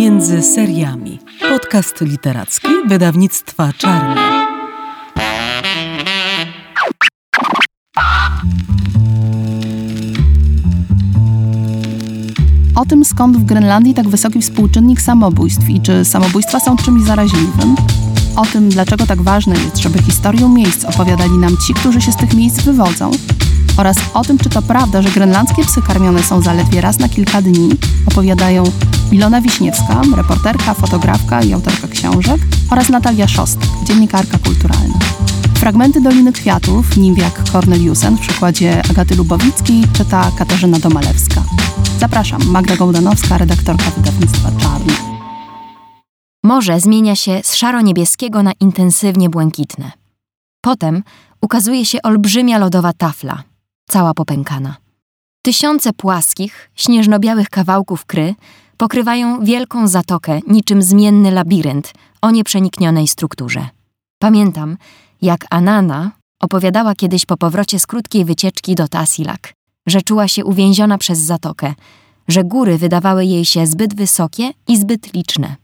[0.00, 1.18] Między seriami.
[1.40, 4.46] Podcast literacki wydawnictwa Czarne.
[12.74, 17.76] O tym, skąd w Grenlandii tak wysoki współczynnik samobójstw i czy samobójstwa są czymś zaraźliwym.
[18.36, 22.16] O tym, dlaczego tak ważne jest, żeby historię miejsc opowiadali nam ci, którzy się z
[22.16, 23.10] tych miejsc wywodzą.
[23.80, 27.42] Oraz o tym, czy to prawda, że grenlandzkie psy karmione są zaledwie raz na kilka
[27.42, 27.70] dni,
[28.06, 28.64] opowiadają
[29.12, 32.40] Ilona Wiśniewska, reporterka, fotografka i autorka książek
[32.70, 34.98] oraz Natalia Szostek, dziennikarka kulturalna.
[35.54, 41.42] Fragmenty Doliny Kwiatów, Nimwiak Corneliusen w przykładzie Agaty Lubowickiej czyta Katarzyna Domalewska.
[41.98, 44.92] Zapraszam, Magda Gołdanowska, redaktorka wydawnictwa Czarny.
[46.44, 49.92] Morze zmienia się z szaro-niebieskiego na intensywnie błękitne.
[50.60, 51.02] Potem
[51.42, 53.42] ukazuje się olbrzymia lodowa tafla,
[53.90, 54.76] cała popękana.
[55.42, 58.34] Tysiące płaskich, śnieżno-białych kawałków kry
[58.76, 61.92] pokrywają wielką zatokę niczym zmienny labirynt
[62.22, 63.68] o nieprzeniknionej strukturze.
[64.18, 64.76] Pamiętam,
[65.22, 69.52] jak Anana opowiadała kiedyś po powrocie z krótkiej wycieczki do Tasilak,
[69.86, 71.74] że czuła się uwięziona przez zatokę,
[72.28, 75.56] że góry wydawały jej się zbyt wysokie i zbyt liczne,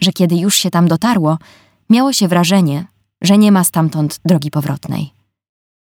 [0.00, 1.38] że kiedy już się tam dotarło,
[1.90, 2.86] miało się wrażenie,
[3.22, 5.10] że nie ma stamtąd drogi powrotnej.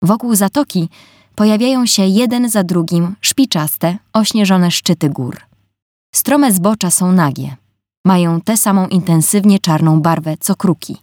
[0.02, 0.88] Wokół zatoki
[1.34, 5.40] pojawiają się jeden za drugim szpiczaste, ośnieżone szczyty gór.
[6.14, 7.56] Strome zbocza są nagie,
[8.06, 10.96] mają tę samą intensywnie czarną barwę co kruki,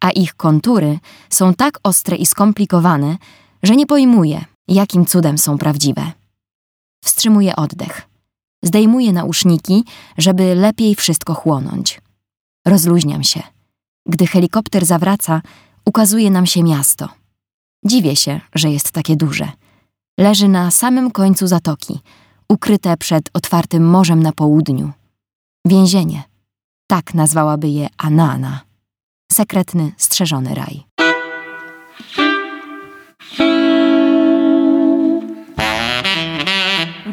[0.00, 0.98] a ich kontury
[1.30, 3.16] są tak ostre i skomplikowane,
[3.62, 6.12] że nie pojmuję, jakim cudem są prawdziwe.
[7.04, 8.08] Wstrzymuję oddech.
[8.62, 9.84] Zdejmuję nauszniki,
[10.18, 12.00] żeby lepiej wszystko chłonąć.
[12.66, 13.42] Rozluźniam się.
[14.06, 15.42] Gdy helikopter zawraca,
[15.86, 17.08] ukazuje nam się miasto.
[17.84, 19.52] Dziwię się, że jest takie duże.
[20.18, 22.00] Leży na samym końcu zatoki,
[22.48, 24.92] ukryte przed otwartym morzem na południu.
[25.66, 26.22] Więzienie.
[26.86, 28.60] Tak nazwałaby je Anana.
[29.32, 30.84] Sekretny, strzeżony raj.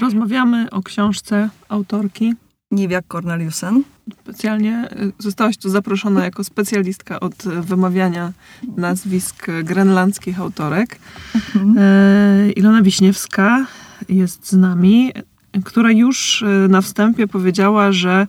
[0.01, 2.33] Rozmawiamy o książce autorki.
[2.71, 3.83] Niewiak Corneliusen.
[4.23, 8.31] Specjalnie y, zostałaś tu zaproszona jako specjalistka od wymawiania
[8.78, 11.00] nazwisk grenlandzkich autorek.
[11.35, 11.75] Mhm.
[11.78, 13.66] E, Ilona Wiśniewska
[14.09, 15.12] jest z nami,
[15.66, 18.28] która już y, na wstępie powiedziała, że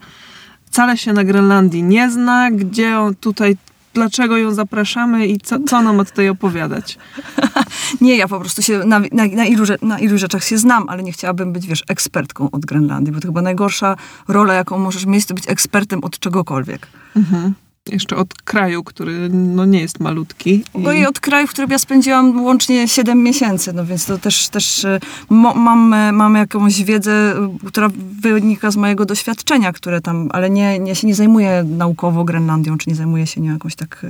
[0.65, 3.57] wcale się na Grenlandii nie zna, gdzie tutaj
[3.95, 6.99] dlaczego ją zapraszamy i co, co nam od tej opowiadać?
[8.01, 11.03] nie, ja po prostu się na, na, na, ilu, na ilu rzeczach się znam, ale
[11.03, 13.97] nie chciałabym być, wiesz, ekspertką od Grenlandii, bo to chyba najgorsza
[14.29, 16.87] rola, jaką możesz mieć, to być ekspertem od czegokolwiek.
[17.17, 17.55] Mhm.
[17.89, 20.65] Jeszcze od kraju, który no, nie jest malutki.
[20.75, 24.49] No i od kraju, w którym ja spędziłam łącznie 7 miesięcy, no więc to też,
[24.49, 25.01] też e,
[25.31, 27.89] mam, e, mam jakąś wiedzę, e, która
[28.21, 32.91] wynika z mojego doświadczenia, które tam, ale nie, nie się nie zajmuję naukowo Grenlandią, czy
[32.91, 34.07] nie zajmuję się nią jakoś tak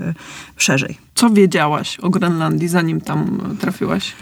[0.56, 0.98] szerzej.
[1.14, 4.12] Co wiedziałaś o Grenlandii, zanim tam trafiłaś?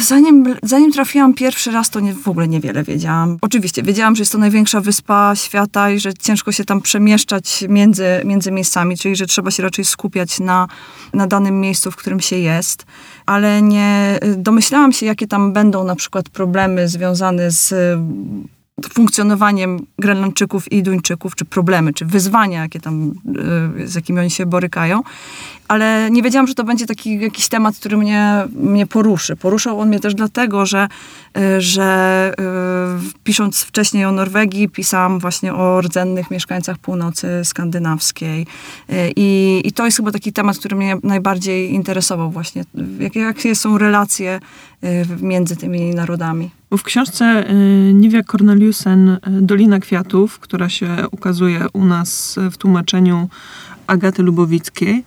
[0.00, 3.38] Zanim, zanim trafiłam pierwszy raz, to nie, w ogóle niewiele wiedziałam.
[3.40, 8.06] Oczywiście, wiedziałam, że jest to największa wyspa świata i że ciężko się tam przemieszczać między,
[8.24, 10.68] między miejscami, czyli że trzeba się raczej skupiać na,
[11.14, 12.84] na danym miejscu, w którym się jest.
[13.26, 17.74] Ale nie domyślałam się, jakie tam będą na przykład problemy związane z
[18.84, 23.14] funkcjonowaniem Grenlandczyków i Duńczyków, czy problemy, czy wyzwania, jakie tam,
[23.80, 25.02] y, z jakimi oni się borykają.
[25.68, 29.36] Ale nie wiedziałam, że to będzie taki jakiś temat, który mnie, mnie poruszy.
[29.36, 30.88] Poruszał on mnie też dlatego, że,
[31.38, 32.32] y, że
[33.10, 38.46] y, pisząc wcześniej o Norwegii, pisałam właśnie o rdzennych mieszkańcach północy skandynawskiej.
[39.16, 42.64] I, I to jest chyba taki temat, który mnie najbardziej interesował właśnie.
[43.00, 44.40] Jakie, jakie są relacje
[45.22, 46.50] między tymi narodami.
[46.76, 53.28] W książce y, Nivea Corneliusen y, Dolina Kwiatów, która się ukazuje u nas w tłumaczeniu
[53.86, 55.04] Agaty Lubowickiej,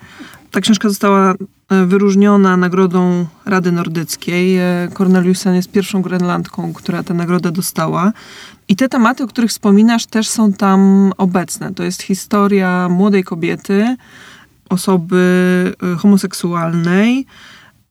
[0.51, 1.37] ta książka została y,
[1.85, 4.59] wyróżniona nagrodą Rady Nordyckiej.
[4.93, 8.11] Corneliusen jest pierwszą Grenlandką, która tę nagrodę dostała.
[8.67, 11.73] I te tematy, o których wspominasz, też są tam obecne.
[11.73, 13.95] To jest historia młodej kobiety,
[14.69, 17.25] osoby homoseksualnej,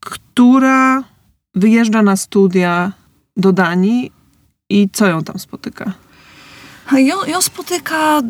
[0.01, 1.03] która
[1.55, 2.93] wyjeżdża na studia
[3.39, 4.13] do Danii
[4.69, 5.93] i co ją tam spotyka?
[6.93, 8.21] Ją, ją spotyka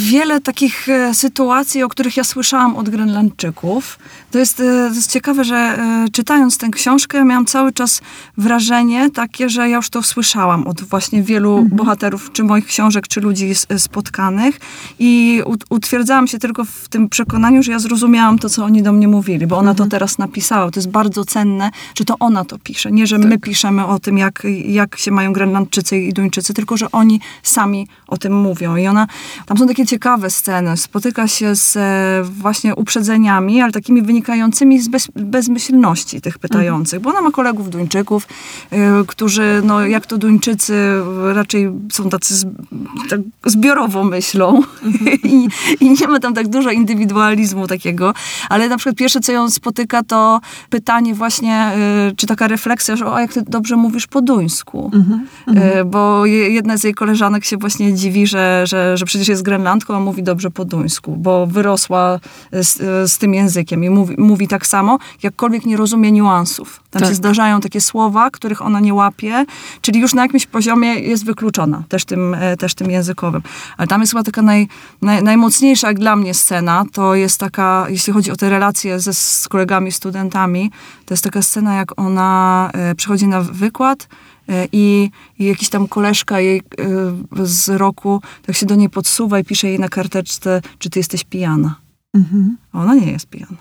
[0.00, 3.98] wiele takich e, sytuacji, o których ja słyszałam od Grenlandczyków.
[4.30, 8.00] To jest, e, to jest ciekawe, że e, czytając tę książkę miałam cały czas
[8.36, 11.76] wrażenie takie, że ja już to słyszałam od właśnie wielu mhm.
[11.76, 14.60] bohaterów, czy moich książek, czy ludzi spotkanych
[14.98, 19.08] i utwierdzałam się tylko w tym przekonaniu, że ja zrozumiałam to, co oni do mnie
[19.08, 19.88] mówili, bo ona mhm.
[19.88, 20.70] to teraz napisała.
[20.70, 22.92] To jest bardzo cenne, że to ona to pisze.
[22.92, 23.28] Nie, że tak.
[23.28, 27.88] my piszemy o tym, jak, jak się mają Grenlandczycy i Duńczycy, tylko że oni sami
[28.14, 28.76] o tym mówią.
[28.76, 29.06] I ona,
[29.46, 30.76] tam są takie ciekawe sceny.
[30.76, 37.00] Spotyka się z e, właśnie uprzedzeniami, ale takimi wynikającymi z bez, bezmyślności tych pytających.
[37.00, 38.28] Bo ona ma kolegów Duńczyków,
[38.72, 38.76] y,
[39.06, 40.74] którzy, no jak to Duńczycy,
[41.34, 42.46] raczej są tacy z,
[43.10, 44.62] tak zbiorowo myślą.
[45.24, 45.48] I,
[45.80, 48.14] I nie ma tam tak dużo indywidualizmu takiego.
[48.48, 50.40] Ale na przykład pierwsze, co ją spotyka, to
[50.70, 51.72] pytanie właśnie,
[52.10, 54.90] y, czy taka refleksja, że o, jak ty dobrze mówisz po duńsku.
[55.80, 59.42] Y, bo je, jedna z jej koleżanek się właśnie dziwi, że, że, że przecież jest
[59.42, 62.20] Grenlandką, a mówi dobrze po duńsku, bo wyrosła
[62.52, 62.76] z,
[63.12, 66.80] z tym językiem i mówi, mówi tak samo, jakkolwiek nie rozumie niuansów.
[66.90, 67.08] Tam Tak.
[67.08, 69.44] się zdarzają takie słowa, których ona nie łapie,
[69.80, 73.42] czyli już na jakimś poziomie jest wykluczona, też tym, e, też tym językowym.
[73.76, 74.68] Ale tam jest chyba taka naj,
[75.02, 79.14] naj, najmocniejsza jak dla mnie scena, to jest taka, jeśli chodzi o te relacje ze,
[79.14, 80.70] z kolegami, studentami,
[81.06, 84.08] to jest taka scena, jak ona e, przychodzi na wykład
[84.72, 89.44] i, i jakiś tam koleżka jej e, z roku tak się do niej podsuwa i
[89.44, 91.74] pisze jej na karteczce, czy ty jesteś pijana.
[92.14, 92.56] Mhm.
[92.72, 93.56] A Ona nie jest pijana.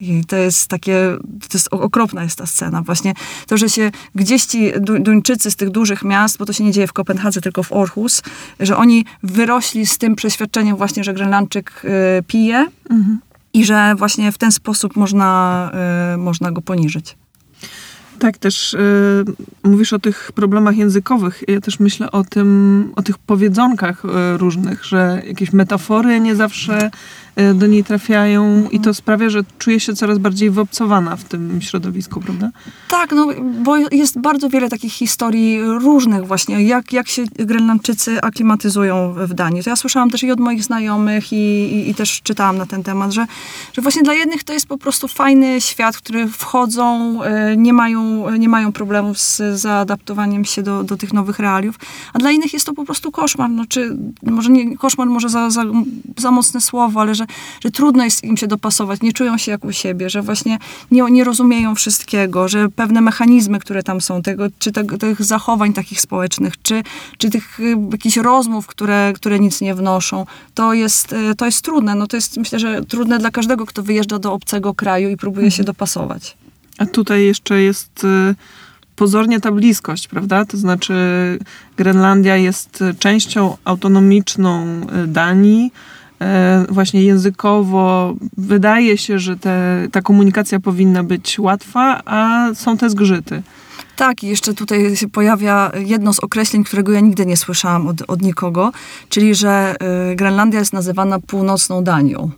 [0.00, 2.82] I to jest takie, to jest okropna jest ta scena.
[2.82, 3.14] Właśnie
[3.46, 6.72] to, że się gdzieś ci Du- Duńczycy z tych dużych miast, bo to się nie
[6.72, 8.22] dzieje w Kopenhadze, tylko w Orhus,
[8.60, 13.20] że oni wyrośli z tym przeświadczeniem właśnie, że Grenlandczyk y, pije Mhm.
[13.52, 15.70] i że właśnie w ten sposób można,
[16.18, 17.16] można go poniżyć.
[18.18, 19.24] Tak, też y,
[19.64, 21.44] mówisz o tych problemach językowych.
[21.48, 26.90] Ja też myślę o tym, o tych powiedzonkach y, różnych, że jakieś metafory nie zawsze
[27.54, 32.20] do niej trafiają i to sprawia, że czuję się coraz bardziej wyobcowana w tym środowisku,
[32.20, 32.50] prawda?
[32.88, 33.26] Tak, no
[33.64, 39.62] bo jest bardzo wiele takich historii różnych właśnie, jak, jak się Grenlandczycy aklimatyzują w Danii.
[39.62, 42.82] To ja słyszałam też i od moich znajomych i, i, i też czytałam na ten
[42.82, 43.26] temat, że,
[43.72, 47.72] że właśnie dla jednych to jest po prostu fajny świat, w który wchodzą, e, nie
[47.72, 51.76] mają, nie mają problemów z zaadaptowaniem się do, do tych nowych realiów,
[52.12, 53.50] a dla innych jest to po prostu koszmar.
[53.50, 55.64] No, czy może nie koszmar, może za, za,
[56.16, 57.26] za mocne słowo, ale że,
[57.60, 60.58] że trudno jest im się dopasować, nie czują się jak u siebie, że właśnie
[60.90, 65.72] nie, nie rozumieją wszystkiego, że pewne mechanizmy, które tam są, tego, czy te, tych zachowań
[65.72, 66.82] takich społecznych, czy,
[67.18, 71.62] czy tych y, jakichś rozmów, które, które nic nie wnoszą, to jest, y, to jest
[71.64, 71.94] trudne.
[71.94, 75.50] No to jest myślę, że trudne dla każdego, kto wyjeżdża do obcego kraju i próbuje
[75.50, 76.36] się dopasować.
[76.78, 78.34] A tutaj jeszcze jest y,
[78.96, 80.44] pozornie ta bliskość, prawda?
[80.44, 80.94] To znaczy
[81.76, 85.72] Grenlandia jest częścią autonomiczną Danii.
[86.20, 92.90] E, Właśnie językowo wydaje się, że te, ta komunikacja powinna być łatwa, a są te
[92.90, 93.42] zgrzyty.
[93.98, 97.96] Tak, i jeszcze tutaj się pojawia jedno z określeń, którego ja nigdy nie słyszałam od,
[98.08, 98.72] od nikogo,
[99.08, 99.76] czyli że
[100.12, 102.30] y, Grenlandia jest nazywana północną Danią.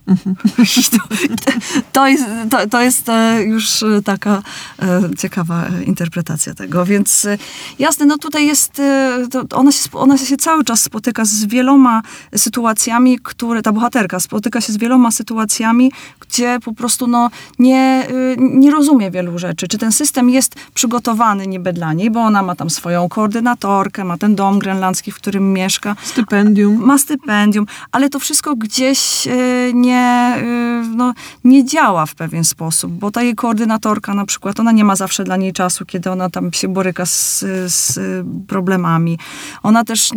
[0.59, 0.97] I to,
[1.91, 4.41] to jest, to, to jest e, już e, taka
[4.81, 7.27] e, ciekawa interpretacja tego, więc
[7.79, 8.81] jasne, no tutaj jest,
[9.53, 12.01] ona, się, ona się cały czas spotyka z wieloma
[12.35, 17.29] sytuacjami, które, ta bohaterka spotyka się z wieloma sytuacjami, gdzie po prostu no,
[17.59, 19.67] nie, y, nie rozumie wielu rzeczy.
[19.67, 24.17] Czy ten system jest przygotowany niby dla niej, bo ona ma tam swoją koordynatorkę, ma
[24.17, 26.85] ten dom grenlandzki, w którym mieszka, Stypendium.
[26.85, 30.35] ma stypendium, ale to wszystko gdzieś y, nie,
[30.83, 31.13] y, no,
[31.43, 35.23] nie działa w pewien sposób, bo ta jej koordynatorka na przykład, ona nie ma zawsze
[35.23, 37.99] dla niej czasu, kiedy ona tam się boryka z, z
[38.47, 39.17] problemami.
[39.63, 40.09] Ona też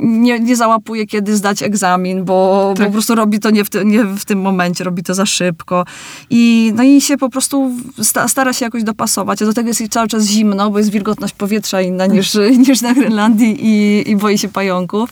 [0.00, 2.86] nie, nie załapuje, kiedy zdać egzamin, bo Tak.
[2.86, 5.84] po prostu robi to nie w, ty, nie w tym momencie, robi to za szybko.
[6.30, 7.70] I, no i się po prostu
[8.02, 10.92] sta, stara się jakoś dopasować, a do tego jest jej cały czas zimno, bo jest
[10.92, 15.10] wilgotność powietrza inna niż, niż na Grenlandii i, i boi się pająków.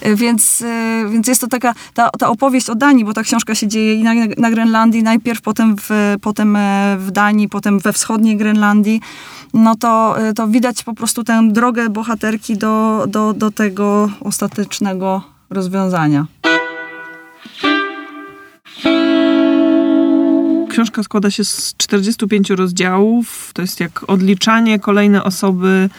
[0.00, 3.54] E, Więc, e, więc jest to taka ta, ta opowieść o Danii, bo ta książka
[3.54, 7.92] się dzieje i na, na Grenlandii najpierw, potem w, potem e, w Danii, potem we
[7.92, 9.00] wschodniej Grenlandii.
[9.54, 16.26] No to, to widać po prostu tę drogę bohaterki do, do, do tego ostatecznego rozwiązania.
[20.98, 23.50] Książka składa się z 45 rozdziałów.
[23.54, 24.78] To jest jak odliczanie.
[24.78, 25.90] Kolejne osoby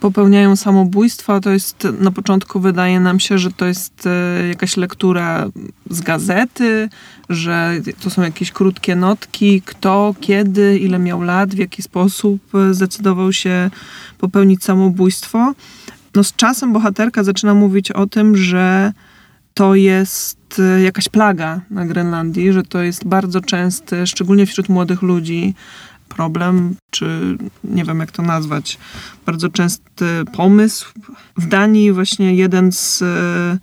[0.00, 1.40] popełniają samobójstwa.
[1.40, 5.48] To jest na początku wydaje nam się, że to jest e, jakaś lektura
[5.90, 6.88] z gazety,
[7.28, 12.74] że to są jakieś krótkie notki, kto, kiedy, ile miał lat, w jaki sposób e,
[12.74, 13.70] zdecydował się
[14.18, 15.54] popełnić samobójstwo.
[16.14, 18.92] No z czasem bohaterka zaczyna mówić o tym, że
[19.56, 25.02] to jest e, jakaś plaga na Grenlandii, że to jest bardzo częsty, szczególnie wśród młodych
[25.02, 25.54] ludzi,
[26.08, 28.78] problem, czy nie wiem jak to nazwać,
[29.26, 30.92] bardzo częsty pomysł.
[31.36, 33.58] W Danii właśnie jeden z, e,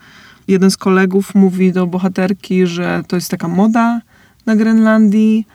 [0.48, 4.02] jeden z kolegów mówi do bohaterki, że to jest taka moda
[4.46, 5.48] na Grenlandii.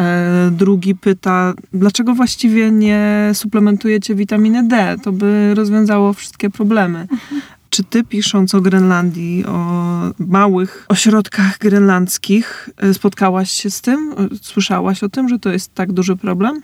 [0.00, 4.96] E, Drugi pyta, dlaczego właściwie nie suplementujecie witaminy D?
[5.02, 7.06] To by rozwiązało wszystkie problemy.
[7.70, 9.86] Czy ty pisząc o Grenlandii, o
[10.18, 14.14] małych ośrodkach grenlandzkich, y, spotkałaś się z tym?
[14.42, 16.62] Słyszałaś o tym, że to jest tak duży problem?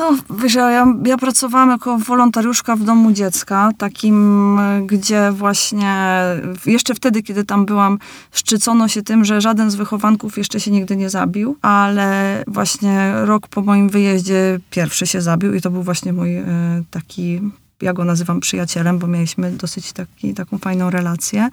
[0.00, 6.22] No, wiesz, ja, ja pracowałam jako wolontariuszka w domu dziecka, takim, e, gdzie właśnie
[6.66, 7.98] jeszcze wtedy, kiedy tam byłam,
[8.32, 13.48] szczycono się tym, że żaden z wychowanków jeszcze się nigdy nie zabił, ale właśnie rok
[13.48, 16.44] po moim wyjeździe pierwszy się zabił i to był właśnie mój e,
[16.90, 17.40] taki,
[17.82, 21.48] ja go nazywam przyjacielem, bo mieliśmy dosyć taki, taką fajną relację.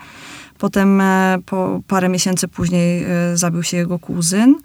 [0.57, 3.05] Potem e, po parę miesięcy później
[3.35, 4.55] zabił się jego kuzyn.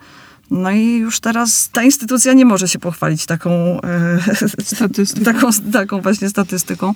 [0.52, 4.18] No i już teraz ta instytucja nie może się pochwalić taką, e,
[4.76, 5.24] statystyką.
[5.24, 6.94] taką, taką właśnie statystyką.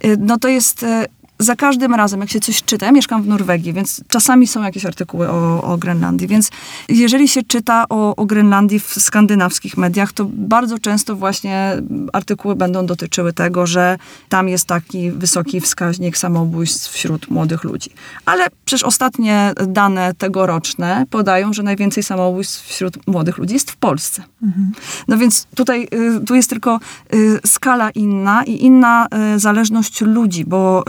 [0.00, 1.06] E, no to jest e,
[1.42, 5.30] za każdym razem, jak się coś czyta, mieszkam w Norwegii, więc czasami są jakieś artykuły
[5.30, 6.50] o, o Grenlandii, więc
[6.88, 11.76] jeżeli się czyta o, o Grenlandii w skandynawskich mediach, to bardzo często właśnie
[12.12, 17.90] artykuły będą dotyczyły tego, że tam jest taki wysoki wskaźnik samobójstw wśród młodych ludzi.
[18.26, 24.22] Ale przecież ostatnie dane tegoroczne podają, że najwięcej samobójstw wśród młodych ludzi jest w Polsce.
[24.42, 24.72] Mhm.
[25.08, 26.80] No więc tutaj y, tu jest tylko
[27.14, 29.06] y, skala inna i inna
[29.36, 30.84] y, zależność ludzi, bo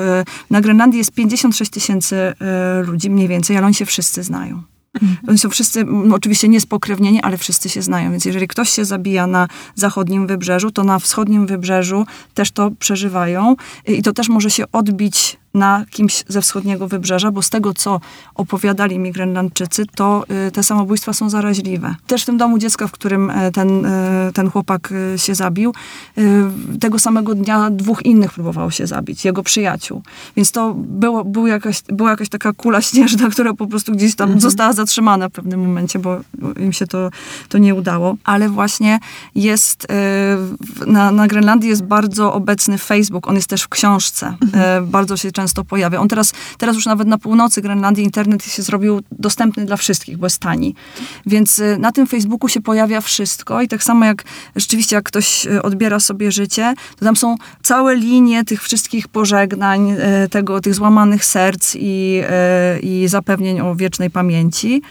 [0.50, 2.34] na Grenlandii jest 56 tysięcy e,
[2.84, 4.64] ludzi mniej więcej, ale oni się wszyscy znają.
[4.94, 5.18] Mhm.
[5.28, 8.12] Oni są wszyscy, no oczywiście niespokrewnieni, ale wszyscy się znają.
[8.12, 13.56] Więc jeżeli ktoś się zabija na zachodnim wybrzeżu, to na wschodnim wybrzeżu też to przeżywają.
[13.88, 18.02] I to też może się odbić na kimś ze wschodniego wybrzeża, bo z tego, co
[18.36, 21.96] opowiadali mi Grenlandczycy, to y, te samobójstwa są zaraźliwe.
[22.08, 25.74] Też w tym domu dziecka, w którym e, ten, e, ten chłopak e, się zabił,
[26.80, 30.02] tego samego dnia dwóch innych próbowało się zabić, jego przyjaciół.
[30.36, 34.26] Więc to było, był jakaś, była jakaś taka kula śnieżna, która po prostu gdzieś tam
[34.26, 34.42] mhm.
[34.42, 36.20] została zatrzymana w pewnym momencie, bo
[36.60, 37.10] im się to,
[37.50, 38.18] to nie udało.
[38.24, 39.00] Ale właśnie
[39.36, 39.88] jest,
[40.88, 44.36] na, na Grenlandii jest bardzo obecny Facebook, on jest też w książce.
[44.42, 44.88] Mhm.
[44.88, 46.00] Bardzo się często często pojawia.
[46.00, 50.26] On teraz, teraz już nawet na północy Grenlandii internet się zrobił dostępny dla wszystkich, bo
[50.26, 50.76] jest tani.
[51.26, 54.24] Więc y, na tym Facebooku się pojawia wszystko i tak samo jak
[54.56, 59.92] rzeczywiście jak ktoś y, odbiera sobie życie, to tam są całe linie tych wszystkich pożegnań,
[59.92, 62.22] y, tego, tych złamanych serc i,
[62.84, 64.82] i zapewnień o wiecznej pamięci.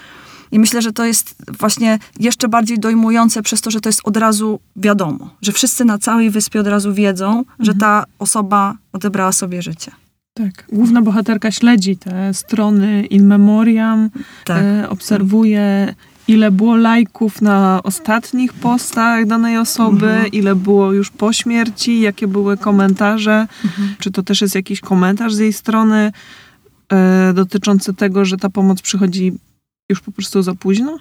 [0.53, 4.17] I myślę, że to jest właśnie jeszcze bardziej dojmujące przez to, że to jest od
[4.17, 7.47] razu wiadomo, że wszyscy na całej wyspie od razu wiedzą, mhm.
[7.61, 10.02] że ta osoba odebrała sobie życie.
[10.35, 14.11] Tak, główna bohaterka śledzi te strony in memoriam,
[14.45, 14.63] tak.
[14.63, 15.95] e, obserwuje
[16.29, 20.33] ile było lajków na ostatnich postach danej osoby, mhm.
[20.33, 23.95] ile było już po śmierci, jakie były komentarze, mhm.
[23.99, 26.13] czy to też jest jakiś komentarz z jej strony
[26.93, 29.33] e, dotyczący tego, że ta pomoc przychodzi
[29.91, 30.99] już po prostu za późno?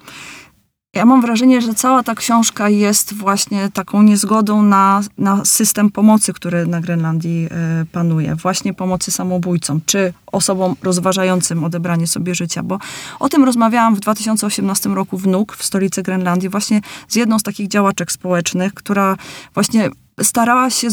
[0.95, 6.33] Ja mam wrażenie, że cała ta książka jest właśnie taką niezgodą na, na system pomocy,
[6.33, 7.49] który na Grenlandii
[7.81, 8.35] y, panuje.
[8.35, 12.79] Właśnie pomocy samobójcom, czy osobom rozważającym odebranie sobie życia, bo
[13.19, 17.43] o tym rozmawiałam w 2018 roku w Nuk, w stolicy Grenlandii, właśnie z jedną z
[17.43, 19.17] takich działaczek społecznych, która
[19.53, 19.89] właśnie
[20.21, 20.91] starała się y,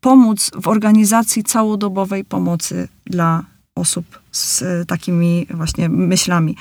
[0.00, 3.44] pomóc w organizacji całodobowej pomocy dla
[3.76, 6.56] osób z takimi właśnie myślami.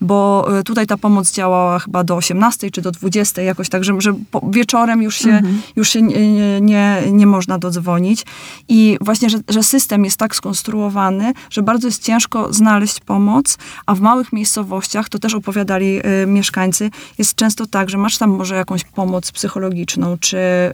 [0.00, 4.00] Bo e, tutaj ta pomoc działała chyba do 18 czy do 20, jakoś tak, że,
[4.00, 4.14] że
[4.50, 5.62] wieczorem już się, mhm.
[5.76, 8.26] już się nie, nie, nie można dodzwonić.
[8.68, 13.94] I właśnie, że, że system jest tak skonstruowany, że bardzo jest ciężko znaleźć pomoc, a
[13.94, 18.56] w małych miejscowościach, to też opowiadali y, mieszkańcy, jest często tak, że masz tam może
[18.56, 20.70] jakąś pomoc psychologiczną, czy y,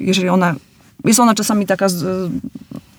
[0.00, 0.54] jeżeli ona
[1.04, 1.86] jest ona czasami taka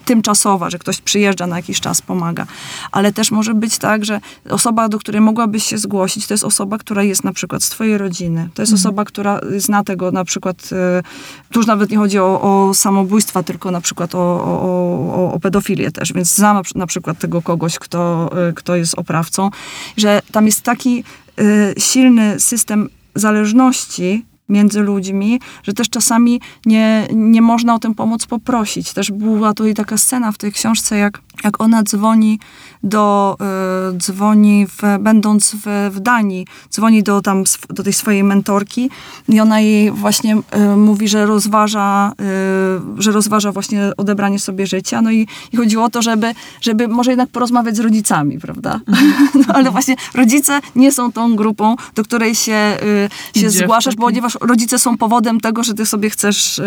[0.09, 2.45] tymczasowa, że ktoś przyjeżdża na jakiś czas, pomaga.
[2.91, 6.77] Ale też może być tak, że osoba, do której mogłabyś się zgłosić, to jest osoba,
[6.77, 8.49] która jest na przykład z twojej rodziny.
[8.53, 8.87] To jest mhm.
[8.87, 11.03] osoba, która zna tego na przykład, e,
[11.51, 15.91] tu już nawet nie chodzi o, o samobójstwa, tylko na przykład o, o, o, pedofilię
[15.91, 19.49] też, więc zna na przykład tego kogoś, kto, e, kto jest oprawcą,
[19.97, 21.03] że tam jest taki
[21.37, 21.43] e,
[21.79, 28.93] silny system zależności, między ludźmi, że też czasami nie, nie można o tę pomoc poprosić.
[28.93, 32.39] Też była tutaj taka scena w tej książce, jak, jak ona dzwoni
[32.83, 33.37] do,
[33.93, 38.89] y, dzwoni w, będąc w, w Danii, dzwoni do tam, do tej swojej mentorki
[39.29, 42.11] i ona jej właśnie y, mówi, że rozważa,
[42.97, 46.87] y, że rozważa właśnie odebranie sobie życia, no i, i chodziło o to, żeby, żeby
[46.87, 48.79] może jednak porozmawiać z rodzicami, prawda?
[49.47, 52.77] No, ale właśnie rodzice nie są tą grupą, do której się,
[53.35, 56.61] się zgłaszasz, ponieważ rodzice są powodem tego, że ty sobie chcesz,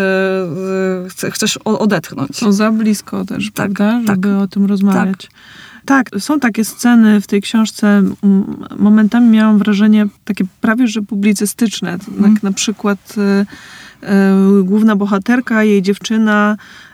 [1.31, 2.37] chcesz odetchnąć.
[2.37, 4.01] Są za blisko też, tak, prawda?
[4.13, 5.23] Żeby tak, o tym rozmawiać.
[5.23, 5.31] Tak.
[5.85, 8.03] Tak, są takie sceny w tej książce.
[8.79, 11.99] Momentami miałam wrażenie takie prawie że publicystyczne.
[11.99, 14.11] Tak, na przykład y,
[14.61, 16.92] y, główna bohaterka, jej dziewczyna e,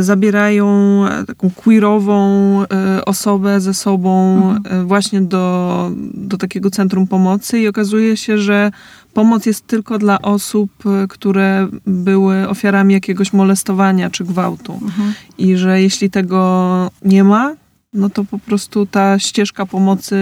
[0.00, 0.68] zabierają
[1.06, 2.18] e, taką queerową
[2.62, 4.80] e, osobę ze sobą Mhm.
[4.80, 8.70] e, właśnie do, do takiego centrum pomocy i okazuje się, że
[9.14, 14.72] pomoc jest tylko dla osób, e, które były ofiarami jakiegoś molestowania czy gwałtu.
[14.82, 15.12] Mhm.
[15.38, 17.54] I że jeśli tego nie ma,
[17.92, 20.16] no to po prostu ta ścieżka pomocy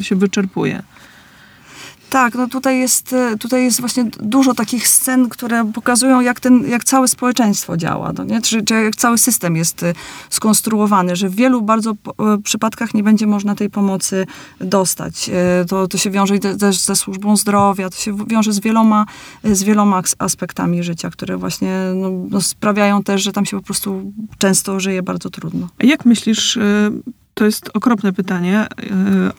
[0.00, 0.82] się wyczerpuje.
[2.10, 6.68] Tak, no tutaj jest, e, tutaj jest właśnie dużo takich scen, które pokazują, jak, ten,
[6.68, 8.42] jak całe społeczeństwo działa, no nie?
[8.42, 9.92] Czy, czy jak cały system jest e,
[10.30, 11.94] skonstruowany, że w wielu bardzo e,
[12.42, 14.26] przypadkach nie będzie można tej pomocy
[14.60, 15.30] dostać.
[15.68, 19.06] To, to się wiąże też ze służbą zdrowia, to się wiąże z wieloma,
[19.44, 24.12] z wieloma aspektami życia, które właśnie no, no, sprawiają też, że tam się po prostu
[24.38, 25.68] często żyje bardzo trudno.
[25.80, 26.58] Jak myślisz,
[27.34, 28.66] to jest okropne pytanie,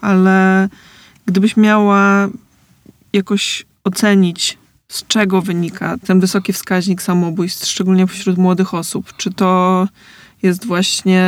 [0.02, 0.70] ale
[1.26, 2.30] gdybyś miała
[3.14, 9.88] jakoś ocenić, z czego wynika ten wysoki wskaźnik samobójstw, szczególnie wśród młodych osób, czy to
[10.44, 11.24] jest właśnie,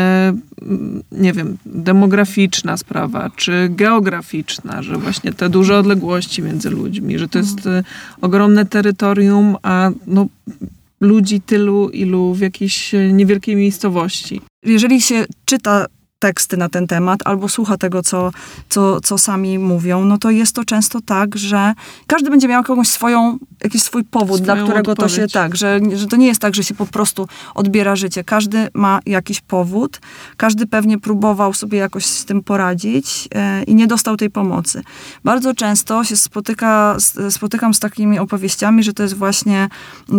[0.61, 7.27] mm, nie wiem, demograficzna sprawa, czy geograficzna, że właśnie te duże odległości między ludźmi, że
[7.27, 7.83] to jest y,
[8.21, 10.27] ogromne terytorium, a no,
[11.01, 14.41] ludzi tylu, ilu w jakiejś y, niewielkiej miejscowości.
[14.65, 15.85] jeżeli się czyta
[16.21, 18.31] teksty na ten temat albo słucha tego, co,
[18.69, 21.73] co, co sami mówią, no to jest to często tak, że
[22.07, 25.33] każdy będzie miał jakąś swoją, jakiś swój powód, dla Swoją którego to się odpowiedź.
[25.33, 28.23] tak, że, że to nie jest tak, że się po prostu odbiera życie.
[28.23, 29.99] Każdy ma jakiś powód,
[30.37, 34.83] każdy pewnie próbował sobie jakoś z tym poradzić e, i nie dostał tej pomocy.
[35.23, 36.97] Bardzo często się spotyka,
[37.29, 39.69] spotykam z takimi opowieściami, że to jest właśnie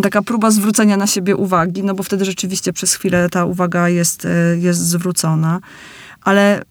[0.03, 4.25] taka próba zwrócenia na siebie uwagi, no bo wtedy rzeczywiście przez chwilę ta uwaga jest,
[4.25, 5.61] e, jest zwrócona.
[6.25, 6.64] Ale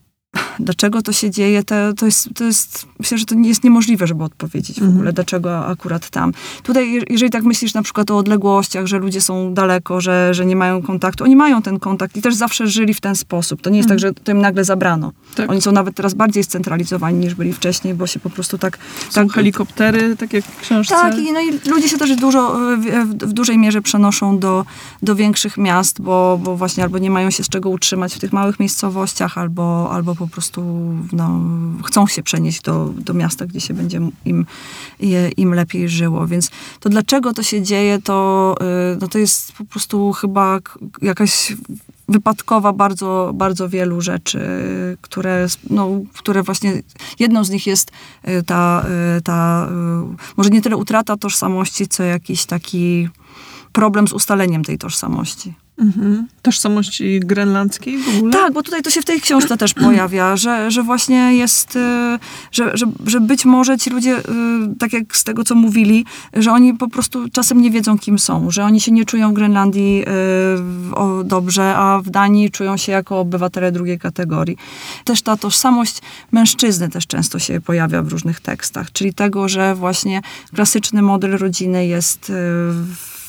[0.59, 4.07] dlaczego to się dzieje, to, to, jest, to jest, myślę, że to nie jest niemożliwe,
[4.07, 4.95] żeby odpowiedzieć w Mhm.
[4.97, 6.31] ogóle, dlaczego akurat tam.
[6.63, 10.45] Tutaj, je- jeżeli tak myślisz na przykład o odległościach, że ludzie są daleko, że, że
[10.45, 13.61] nie mają kontaktu, oni mają ten kontakt i też zawsze żyli w ten sposób.
[13.61, 15.11] To nie jest tak, że to im nagle zabrano.
[15.35, 15.49] Tak.
[15.51, 18.77] Oni są nawet teraz bardziej scentralizowani niż byli wcześniej, bo się po prostu tak...
[19.09, 20.95] Są tak helikoptery, tak jak w książce.
[20.95, 24.65] tak, i, no i ludzie się też dużo, w, w, w dużej mierze przenoszą do,
[25.01, 28.33] do większych miast, bo, bo właśnie albo nie mają się z czego utrzymać w tych
[28.33, 30.61] małych miejscowościach, albo, albo po prostu
[31.13, 31.41] no,
[31.83, 34.45] chcą się przenieść do, do miasta, gdzie się będzie im,
[35.37, 36.27] im lepiej żyło.
[36.27, 38.55] Więc to dlaczego to się dzieje, to,
[38.93, 40.59] y, no to jest po prostu chyba
[41.01, 41.53] jakaś
[42.07, 44.39] wypadkowa bardzo, bardzo wielu rzeczy,
[45.01, 46.83] które, no, które właśnie,
[47.19, 47.91] jedną z nich jest
[48.27, 48.85] y, ta,
[49.17, 49.69] y, ta
[50.37, 53.09] może nie tyle utrata tożsamości, co jakiś taki
[53.71, 55.53] problem z ustaleniem tej tożsamości.
[55.81, 56.27] Mhm.
[56.41, 58.31] Tożsamości grenlandzkiej w ogóle?
[58.31, 62.19] Tak, bo tutaj to się w tej książce też pojawia, że, że właśnie jest, y,
[62.51, 64.23] że, że, że być może ci ludzie, y,
[64.79, 68.51] tak jak z tego, co mówili, że oni po prostu czasem nie wiedzą, kim są,
[68.51, 70.03] że oni się nie czują w Grenlandii
[71.21, 74.57] y, dobrze, a w Danii czują się jako obywatele drugiej kategorii.
[75.05, 80.21] Też ta tożsamość mężczyzny też często się pojawia w różnych tekstach, czyli tego, że właśnie
[80.53, 83.20] klasyczny model rodziny jest w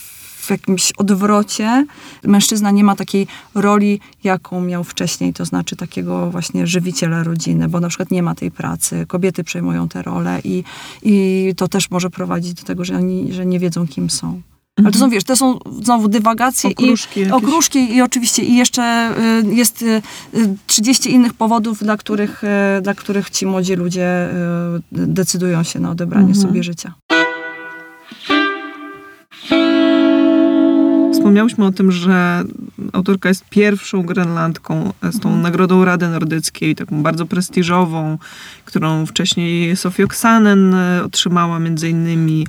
[0.43, 1.87] w jakimś odwrocie.
[2.25, 7.81] Mężczyzna nie ma takiej roli, jaką miał wcześniej, to znaczy takiego właśnie żywiciela rodziny, bo
[7.81, 9.05] na przykład nie ma tej pracy.
[9.09, 10.65] Kobiety przejmują tę rolę i,
[11.03, 14.41] i to też może prowadzić do tego, że oni że nie wiedzą, kim są.
[14.79, 17.35] Ale to są, wiesz, to są znowu dywagacje Okruszki i jakieś.
[17.37, 19.11] okruszki i oczywiście i jeszcze
[19.51, 20.03] y, jest y,
[20.35, 22.45] y, 30 innych powodów, dla których,
[22.79, 24.33] y, dla których ci młodzi ludzie y,
[24.93, 26.43] decydują się na odebranie Mhm.
[26.49, 26.95] sobie życia.
[31.23, 32.45] Wspomniałyśmy o tym, że
[32.93, 38.19] autorka jest pierwszą Grenlandką z tą Nagrodą Rady Nordyckiej, taką bardzo prestiżową,
[38.65, 42.47] którą wcześniej Sofie Oksanen e, otrzymała, między innymi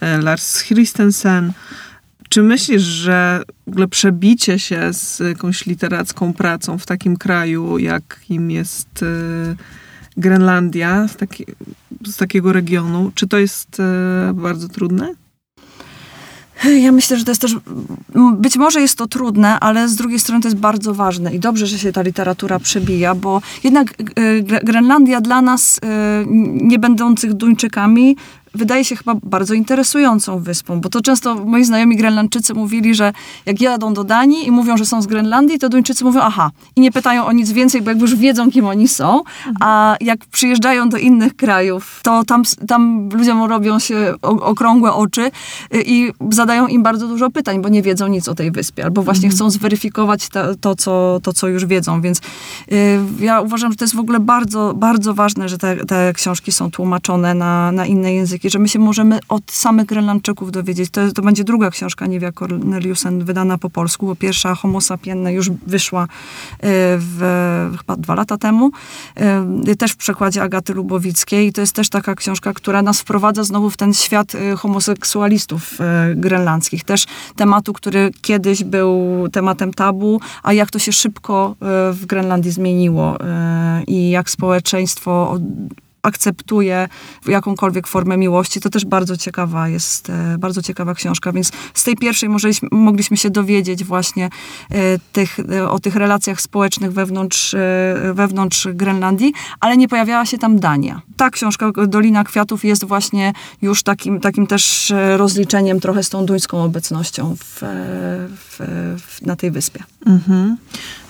[0.00, 1.52] e, Lars Christensen.
[2.28, 8.50] Czy myślisz, że w ogóle przebicie się z jakąś literacką pracą w takim kraju, jakim
[8.50, 9.06] jest e,
[10.16, 11.44] Grenlandia, z, taki,
[12.04, 13.82] z takiego regionu, czy to jest
[14.34, 15.25] bardzo trudne?
[16.64, 17.56] Ja myślę, że to jest też,
[18.32, 21.66] być może jest to trudne, ale z drugiej strony to jest bardzo ważne i dobrze,
[21.66, 23.94] że się ta literatura przebija, bo jednak e,
[24.42, 28.16] Gre- Grenlandia dla nas, e, nie będących Duńczykami,
[28.56, 33.12] wydaje się chyba bardzo interesującą wyspą, bo to często moi znajomi Grenlandczycy mówili, że
[33.46, 36.80] jak jadą do Danii i mówią, że są z Grenlandii, to Duńczycy mówią aha i
[36.80, 39.22] nie pytają o nic więcej, bo jakby już wiedzą, kim oni są,
[39.60, 45.22] a jak przyjeżdżają do innych krajów, to tam, tam ludziom robią się okrągłe oczy
[45.74, 49.02] y, i zadają im bardzo dużo pytań, bo nie wiedzą nic o tej wyspie, albo
[49.02, 52.18] właśnie chcą zweryfikować to, to, co, to, co już wiedzą, więc
[52.72, 56.52] y, ja uważam, że to jest w ogóle bardzo, bardzo ważne, że te, te książki
[56.52, 60.90] są tłumaczone na, na inne języki, książki, że my się możemy od samych Grenlandczyków dowiedzieć.
[60.90, 65.50] To, to będzie druga książka Niewia Corneliusen wydana po polsku, bo pierwsza Homo sapienne już
[65.50, 66.08] wyszła e,
[66.98, 67.20] w,
[67.78, 68.70] chyba dwa lata temu,
[69.14, 71.46] e, też w przekładzie Agaty Lubowickiej.
[71.46, 75.78] I to jest też taka książka, która nas wprowadza znowu w ten świat e, homoseksualistów
[76.14, 76.84] grenlandzkich.
[76.84, 77.06] Też
[77.36, 81.56] tematu, który kiedyś był tematem tabu, a jak to się szybko
[81.92, 83.18] w Grenlandii zmieniło
[83.86, 85.38] i jak społeczeństwo
[86.06, 86.88] akceptuje
[87.26, 88.60] jakąkolwiek formę miłości.
[88.60, 92.28] To też bardzo ciekawa jest, e, bardzo ciekawa książka, więc z tej pierwszej
[92.72, 97.54] mogliśmy, się dowiedzieć właśnie e, tych, e, o tych relacjach społecznych wewnątrz,
[98.12, 101.02] wewnątrz Grenlandii, ale nie pojawiała się tam Dania.
[101.16, 106.64] Ta książka Dolina Kwiatów jest właśnie już takim, takim też rozliczeniem trochę z tą duńską
[106.64, 107.62] obecnością w,
[108.36, 108.60] w,
[109.00, 109.82] w na tej wyspie.
[110.06, 110.56] Mhm.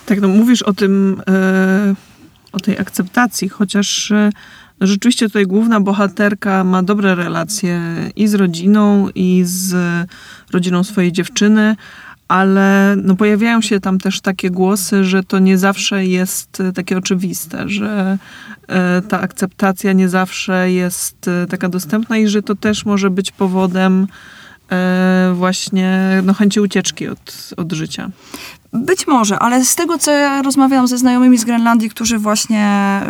[0.07, 1.23] Tak, no mówisz o tym,
[2.53, 4.13] o tej akceptacji, chociaż
[4.81, 7.81] rzeczywiście tutaj główna bohaterka ma dobre relacje
[8.17, 9.75] i z rodziną, i z
[10.53, 11.77] rodziną swojej dziewczyny,
[12.29, 17.69] ale no pojawiają się tam też takie głosy, że to nie zawsze jest takie oczywiste,
[17.69, 18.19] że
[18.69, 23.31] e, ta akceptacja nie zawsze jest e, taka dostępna i że to też może być
[23.31, 24.07] powodem
[24.73, 28.11] e, właśnie no, chęci ucieczki od, od życia.
[28.73, 33.01] Być może, ale z tego, co ja rozmawiałam ze znajomymi z Grenlandii, którzy właśnie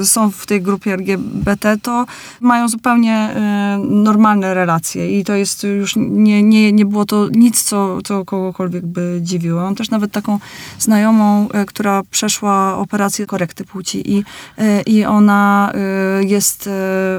[0.00, 2.06] y, są w tej grupie LGBT, to
[2.40, 7.62] mają zupełnie y, normalne relacje i to jest już, nie, nie, nie było to nic,
[7.62, 9.60] co, co kogokolwiek by dziwiło.
[9.60, 10.38] Mam też nawet taką
[10.78, 15.72] znajomą, y, która przeszła operację korekty płci i, y, i ona
[16.20, 16.70] y, jest y,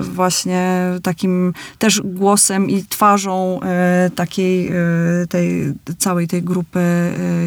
[0.02, 3.60] właśnie takim też głosem i twarzą
[4.16, 4.72] takiej
[5.30, 6.80] tej całej tej grupy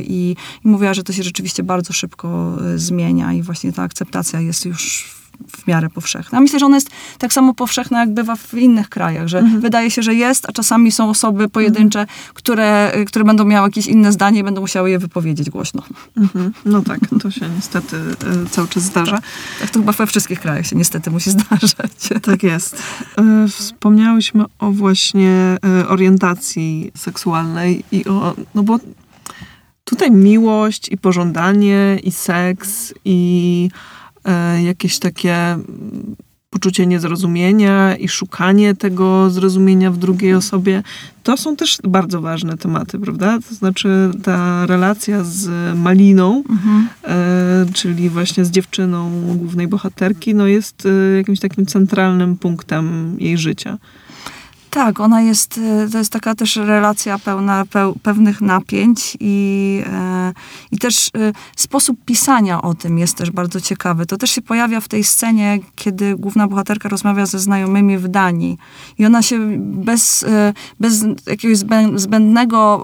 [0.02, 4.40] i, i mówiła, że to się rzeczywiście bardzo szybko e, zmienia i właśnie ta akceptacja
[4.40, 6.40] jest już w miarę powszechna.
[6.40, 9.60] Myślę, że ona jest tak samo powszechna, jak bywa w innych krajach, że mhm.
[9.60, 12.18] wydaje się, że jest, a czasami są osoby pojedyncze, mhm.
[12.34, 15.82] które, e, które będą miały jakieś inne zdanie i będą musiały je wypowiedzieć głośno.
[16.16, 16.52] Mhm.
[16.64, 19.12] No tak, to się niestety e, cały czas zdarza.
[19.12, 19.24] Tak,
[19.60, 22.22] tak, to chyba we wszystkich krajach się niestety musi zdarzać.
[22.22, 22.82] Tak jest.
[23.48, 28.78] Wspomniałyśmy o właśnie orientacji seksualnej i o, no bo
[29.88, 33.70] Tutaj miłość i pożądanie, i seks, i
[34.24, 36.16] e, jakieś takie mm,
[36.50, 40.82] poczucie niezrozumienia i szukanie tego zrozumienia w drugiej osobie,
[41.22, 43.38] to są też bardzo ważne tematy, prawda?
[43.48, 45.48] To znaczy ta relacja z
[45.78, 46.88] Maliną, mhm.
[47.04, 53.38] e, czyli właśnie z dziewczyną głównej bohaterki, no jest e, jakimś takim centralnym punktem jej
[53.38, 53.78] życia.
[54.70, 60.32] Tak, ona jest, e, to jest taka też relacja pełna peł, pewnych napięć i, e,
[60.70, 64.06] i też e, sposób pisania o tym jest też bardzo ciekawy.
[64.06, 68.58] To też się pojawia w tej scenie, kiedy główna bohaterka rozmawia ze znajomymi w Danii
[68.98, 71.58] i ona się bez, e, bez jakiegoś
[71.94, 72.80] zbędnego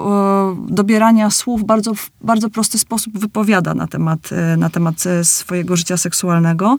[0.68, 5.76] e, dobierania słów bardzo, w bardzo prosty sposób wypowiada na temat, e, na temat swojego
[5.76, 6.76] życia seksualnego,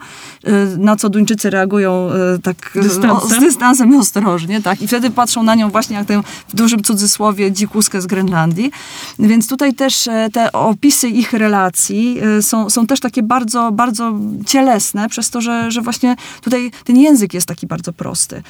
[0.77, 2.09] na co Duńczycy reagują
[2.43, 3.29] tak dystansem.
[3.29, 6.84] z dystansem i ostrożnie, tak, i wtedy patrzą na nią właśnie jak tę w dużym
[6.84, 8.71] cudzysłowie dzikuskę z Grenlandii.
[9.19, 14.13] Więc tutaj też e, te opisy ich relacji e, są, są też takie bardzo, bardzo
[14.45, 18.43] cielesne, przez to, że, że właśnie tutaj ten język jest taki bardzo prosty.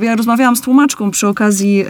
[0.00, 1.84] E, ja rozmawiałam z tłumaczką przy okazji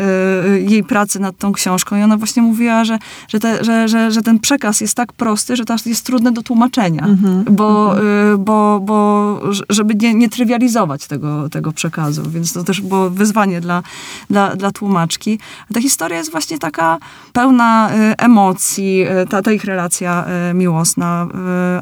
[0.69, 4.23] jej pracy nad tą książką i ona właśnie mówiła, że, że, te, że, że, że
[4.23, 7.95] ten przekaz jest tak prosty, że to jest trudne do tłumaczenia, mm -hmm, bo,
[8.39, 13.83] bo, bo żeby nie, nie trywializować tego, tego przekazu, więc to też było wyzwanie dla,
[14.31, 15.39] dla, dla tłumaczki.
[15.75, 16.99] Ta historia jest właśnie taka
[17.33, 21.27] pełna y, emocji, y, ta, ta ich relacja y, miłosna,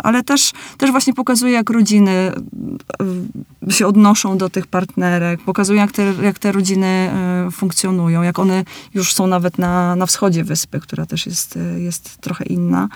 [0.03, 2.33] ale też, też właśnie pokazuje, jak rodziny
[3.69, 7.11] się odnoszą do tych partnerek, pokazuje, jak te, jak te rodziny
[7.53, 8.65] funkcjonują, jak one
[8.95, 12.89] już są nawet na, na wschodzie wyspy, która też jest, jest trochę inna.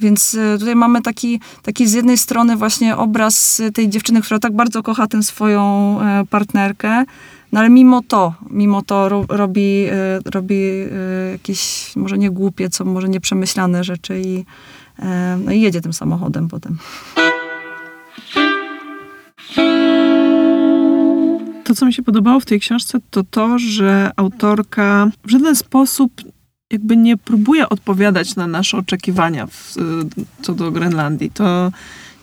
[0.00, 4.82] Więc tutaj mamy taki, taki z jednej strony właśnie obraz tej dziewczyny, która tak bardzo
[4.82, 5.98] kocha tę swoją
[6.30, 7.04] partnerkę,
[7.52, 9.86] no ale mimo to, mimo to ro, robi,
[10.26, 15.04] y, robi y, jakieś może nie głupie, co może nieprzemyślane rzeczy i, y,
[15.44, 16.78] no i jedzie tym samochodem potem.
[21.64, 26.12] To, co mi się podobało w tej książce, to to, że autorka w żaden sposób
[26.70, 29.74] jakby nie próbuje odpowiadać na nasze oczekiwania w,
[30.42, 31.30] co do Grenlandii.
[31.30, 31.72] To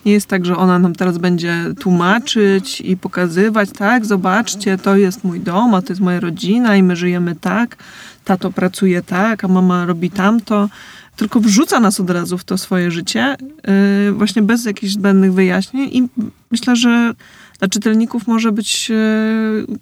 [0.06, 5.24] nie jest tak, że ona nam teraz będzie tłumaczyć i pokazywać, tak, zobaczcie, to jest
[5.24, 7.76] mój dom, a to jest moja rodzina i my żyjemy tak,
[8.24, 10.68] tato pracuje tak, a mama robi tamto.
[11.16, 13.36] Tylko wrzuca nas od razu w to swoje życie,
[14.06, 16.08] yy, właśnie bez jakichś zbędnych wyjaśnień i
[16.50, 17.14] myślę, że
[17.58, 18.94] dla czytelników może być e,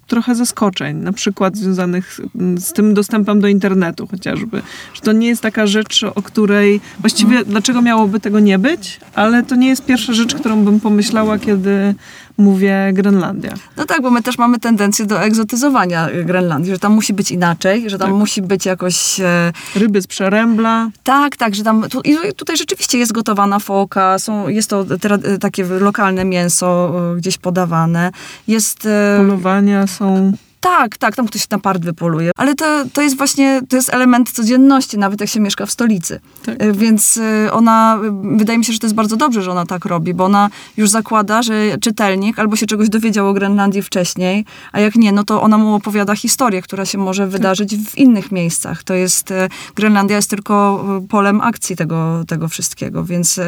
[0.07, 2.19] trochę zaskoczeń, na przykład związanych
[2.57, 4.61] z tym dostępem do internetu chociażby.
[4.93, 7.51] Że to nie jest taka rzecz, o której właściwie Mhm.
[7.51, 11.95] dlaczego miałoby tego nie być, ale to nie jest pierwsza rzecz, którą bym pomyślała, kiedy
[12.37, 13.53] mówię Grenlandia.
[13.77, 17.89] No tak, bo my też mamy tendencję do egzotyzowania Grenlandii, że tam musi być inaczej,
[17.89, 18.17] że tam Tak.
[18.19, 19.19] musi być jakoś...
[19.19, 21.85] E, Ryby z przerębla, tak, tak, że tam...
[21.89, 27.15] Tu, I tutaj rzeczywiście jest gotowana foka, są, jest to tra- takie lokalne mięso e,
[27.17, 28.11] gdzieś podawane.
[28.47, 28.85] Jest...
[28.85, 30.31] E, polowania są...
[30.65, 32.31] tak, tak, tam ktoś na part wypoluje.
[32.37, 36.19] Ale to, to jest właśnie, to jest element codzienności, nawet jak się mieszka w stolicy.
[36.45, 36.55] Tak.
[36.59, 39.65] E, Więc e, ona, e, wydaje mi się, że to jest bardzo dobrze, że ona
[39.65, 44.45] tak robi, bo ona już zakłada, że czytelnik albo się czegoś dowiedział o Grenlandii wcześniej,
[44.71, 48.31] a jak nie, no to ona mu opowiada historię, która się może wydarzyć w innych
[48.31, 48.83] miejscach.
[48.83, 49.33] To jest,
[49.75, 53.39] Grenlandia jest tylko polem akcji tego, tego wszystkiego, więc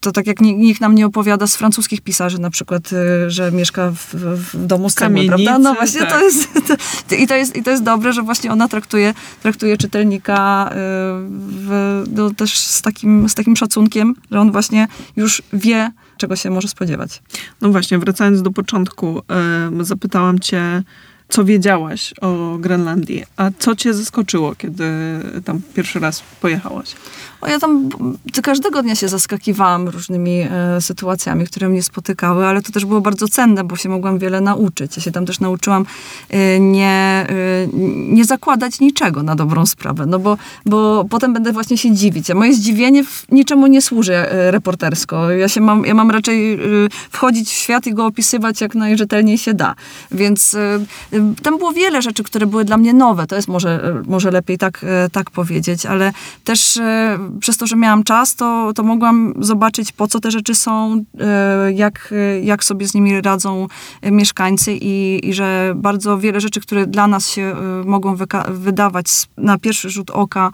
[0.00, 2.82] to tak jak ni- nikt nam nie opowiada z francuskich pisarzy na przykład,
[3.26, 5.58] że mieszka w, w domu z cegły, prawda?
[5.58, 6.10] No właśnie, tak.
[6.10, 6.48] to jest,
[7.08, 10.74] to, i, to jest, i to jest dobre, że właśnie ona traktuje, traktuje czytelnika y,
[11.38, 16.50] w, no, też z takim, z takim szacunkiem, że on właśnie już wie, czego się
[16.50, 17.22] może spodziewać.
[17.60, 20.82] No właśnie, wracając do początku, em, zapytałam cię,
[21.28, 24.84] co wiedziałaś o Grenlandii, a co cię zaskoczyło, kiedy
[25.44, 26.94] tam pierwszy raz pojechałaś?
[27.46, 27.88] Ja tam
[28.42, 33.28] każdego dnia się zaskakiwałam różnymi e, sytuacjami, które mnie spotykały, ale to też było bardzo
[33.28, 34.96] cenne, bo się mogłam wiele nauczyć.
[34.96, 35.86] Ja się tam też nauczyłam
[36.30, 37.66] e, nie, e,
[38.08, 42.30] nie zakładać niczego na dobrą sprawę, no bo, bo potem będę właśnie się dziwić.
[42.30, 45.30] A moje zdziwienie w niczemu nie służy e, reportersko.
[45.30, 46.58] Ja, się mam, ja mam raczej e,
[47.10, 49.74] wchodzić w świat i go opisywać jak najrzetelniej się da.
[50.10, 50.80] Więc e,
[51.42, 53.26] tam było wiele rzeczy, które były dla mnie nowe.
[53.26, 56.12] To jest może, może lepiej tak, tak powiedzieć, ale
[56.44, 56.78] też
[57.40, 61.72] przez to, że miałam czas, to, to mogłam zobaczyć, po co te rzeczy są, e,
[61.72, 63.66] jak, jak sobie z nimi radzą
[64.02, 68.16] e, mieszkańcy i, i że bardzo wiele rzeczy, które dla nas się e, mogą
[68.48, 70.50] wydawać na pierwszy rzut oka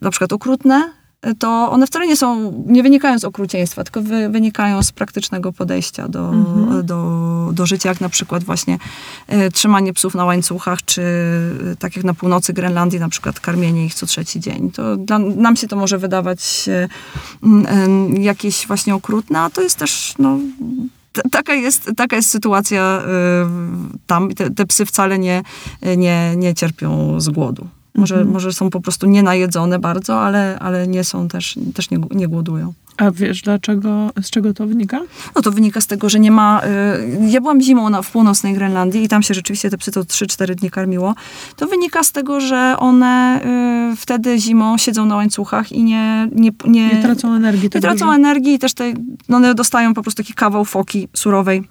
[0.00, 0.92] na przykład okrutne,
[1.38, 6.08] to one wcale nie są, nie wynikają z okrucieństwa, tylko wy, wynikają z praktycznego podejścia
[6.08, 6.32] do,
[6.82, 8.78] do, do życia, jak na przykład właśnie
[9.26, 11.02] e, trzymanie psów na łańcuchach, czy
[11.72, 14.70] e, tak jak na północy Grenlandii, na przykład karmienie ich co trzeci dzień.
[14.70, 16.88] To dla, nam się to może wydawać e,
[18.20, 20.38] jakieś właśnie okrutne, a to jest też, no,
[21.30, 23.02] taka jest, taka jest sytuacja
[24.06, 24.34] tam.
[24.34, 25.42] Te, te psy wcale nie,
[25.96, 27.66] nie, nie cierpią z głodu.
[27.94, 32.28] Może, może są po prostu nienajedzone bardzo, ale, ale nie są też, też nie, nie
[32.28, 32.72] głodują.
[32.96, 35.00] A wiesz, dlaczego, z czego to wynika?
[35.36, 36.62] No to wynika z tego, że nie ma...
[36.64, 40.00] Y, ja byłam zimą na, w północnej Grenlandii i tam się rzeczywiście te psy to
[40.00, 41.14] 3-4 dni karmiło.
[41.56, 43.40] To wynika z tego, że one
[43.92, 46.28] y, wtedy zimą siedzą na łańcuchach i nie...
[46.32, 47.70] Nie, nie, Nie tracą energii.
[47.74, 48.14] nie tracą dużo?
[48.14, 48.92] energii i też te,
[49.28, 51.64] no one dostają po prostu taki kawał foki surowej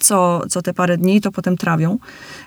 [0.00, 1.98] co, co te parę dni, to potem trawią.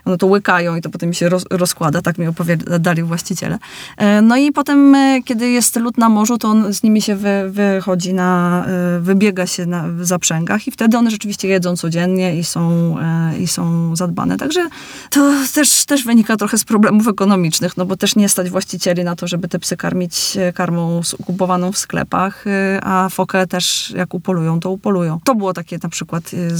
[0.05, 3.57] One to łykają i to potem się roz, rozkłada, tak mi opowiadali właściciele.
[3.97, 7.15] E, No i potem, e, kiedy jest lód na morzu, to on z nimi się
[7.15, 12.37] wy, wychodzi na, e, wybiega się na w zaprzęgach i wtedy one rzeczywiście jedzą codziennie
[12.37, 12.95] i są,
[13.39, 14.37] i są zadbane.
[14.37, 14.67] Także
[15.09, 19.15] to też, też wynika trochę z problemów ekonomicznych, no bo też nie stać właścicieli na
[19.15, 22.45] to, żeby te psy karmić karmą kupowaną w sklepach,
[22.81, 25.19] a fokę też jak upolują, to upolują.
[25.23, 26.57] To było takie na przykład e,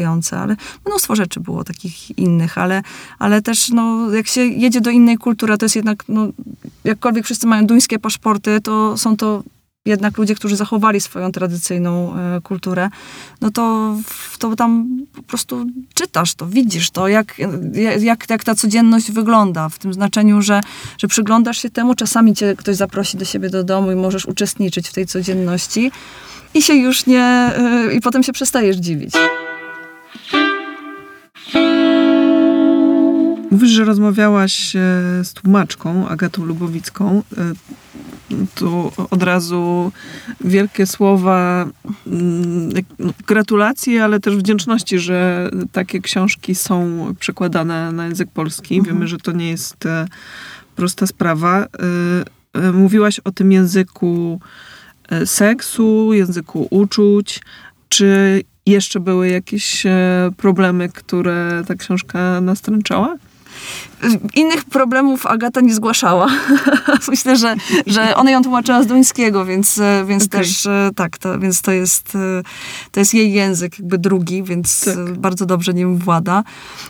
[0.00, 2.82] zaskakujące, ale mnóstwo rzeczy było takich innych, ale,
[3.18, 6.28] ale też no, jak się jedzie do innej kultury, to jest jednak, no,
[6.84, 9.42] jakkolwiek wszyscy mają duńskie paszporty, to są to
[9.86, 12.90] jednak ludzie, którzy zachowali swoją tradycyjną e, kulturę,
[13.40, 13.96] no to,
[14.38, 17.36] to tam po prostu czytasz to, widzisz to, jak,
[18.00, 20.60] jak, jak ta codzienność wygląda, w tym znaczeniu, że,
[20.98, 24.88] że przyglądasz się temu, czasami cię ktoś zaprosi do siebie do domu i możesz uczestniczyć
[24.88, 25.90] w tej codzienności
[26.54, 29.14] i się już nie, e, i potem się przestajesz dziwić.
[33.50, 34.80] Mówisz, że rozmawiałaś e,
[35.24, 37.22] z tłumaczką Agatą Lubowicką.
[37.38, 37.52] E,
[38.54, 39.92] Tu od razu
[40.40, 41.66] wielkie słowa
[42.06, 48.82] mm, no, gratulacji, ale też wdzięczności, że takie książki są przekładane na język polski.
[48.82, 50.06] Wiemy, że to nie jest e,
[50.76, 51.66] prosta sprawa.
[52.72, 54.40] Mówiłaś o tym języku
[55.24, 57.40] seksu, języku uczuć.
[57.88, 63.16] Czy jeszcze były jakieś e, problemy, które ta książka nastręczała?
[64.34, 66.26] Innych problemów Agata nie zgłaszała.
[67.08, 67.54] Myślę, że,
[67.86, 70.40] że ona ją tłumaczyła z duńskiego, więc, więc okay.
[70.40, 72.12] też tak, to, więc to jest,
[72.90, 75.18] to jest jej język jakby drugi, więc tak.
[75.18, 76.44] bardzo dobrze nim włada.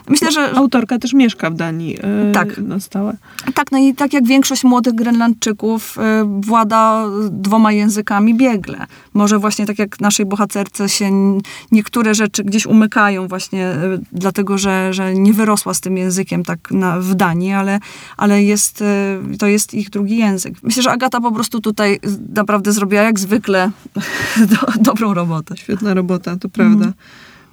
[0.07, 0.51] Myślę, że...
[0.51, 1.97] Autorka też mieszka w Danii
[2.33, 2.57] tak.
[2.57, 3.17] na stałe.
[3.53, 5.97] Tak, no i tak jak większość młodych Grenlandczyków
[6.41, 8.85] włada dwoma językami biegle.
[9.13, 11.37] Może właśnie tak jak naszej bohaterce się
[11.71, 13.75] niektóre rzeczy gdzieś umykają właśnie
[14.11, 17.79] dlatego, że, że nie wyrosła z tym językiem tak na, w Danii, ale,
[18.17, 20.53] ale jest, e, to jest ich drugi język.
[20.63, 21.99] Myślę, że Agata po prostu tutaj
[22.35, 23.71] naprawdę zrobiła jak zwykle
[24.51, 25.57] do, dobrą robotę.
[25.57, 26.83] Świetna robota, to prawda.
[26.83, 26.93] Mm.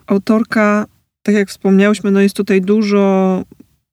[0.06, 0.86] Autorka,
[1.22, 3.44] tak jak wspomniałyśmy, no jest tutaj dużo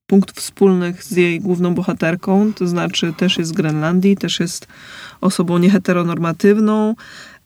[0.08, 4.68] punktów wspólnych z jej główną bohaterką, to znaczy też jest z Grenlandii, też jest
[5.22, 6.96] osobą nieheteronormatywną,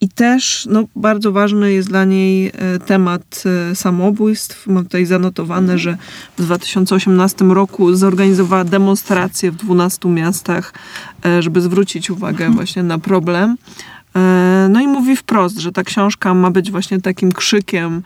[0.01, 4.67] i też no, bardzo ważny jest dla niej e, temat e, samobójstw.
[4.67, 5.97] Mam tutaj zanotowane, że
[6.37, 10.73] w 2018 roku zorganizowała demonstrację w 12 miastach,
[11.25, 12.53] e, żeby zwrócić uwagę mhm.
[12.53, 13.57] właśnie na problem.
[14.69, 18.01] No i mówi wprost, że ta książka ma być właśnie takim krzykiem,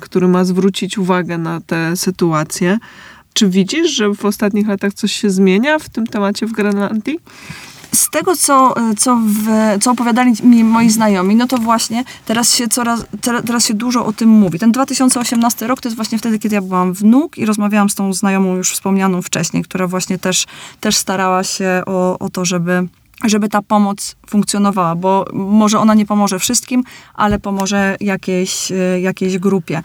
[0.00, 2.78] który ma zwrócić uwagę na tę sytuację.
[3.32, 7.18] Czy widzisz, że w ostatnich latach coś się zmienia w tym temacie w Grenlandii?
[7.94, 9.48] Z tego, co, co, w,
[9.82, 13.04] co opowiadali mi moi znajomi, no to właśnie teraz się coraz,
[13.46, 14.58] teraz się dużo o tym mówi.
[14.58, 18.12] Ten 2018 rok to jest właśnie wtedy, kiedy ja byłam wnuk i rozmawiałam z tą
[18.12, 20.46] znajomą już wspomnianą wcześniej, która właśnie też,
[20.80, 22.88] też starała się o, o to, żeby
[23.24, 26.84] żeby ta pomoc funkcjonowała, bo może ona nie pomoże wszystkim,
[27.14, 29.82] ale pomoże jakiejś, e, jakiejś grupie.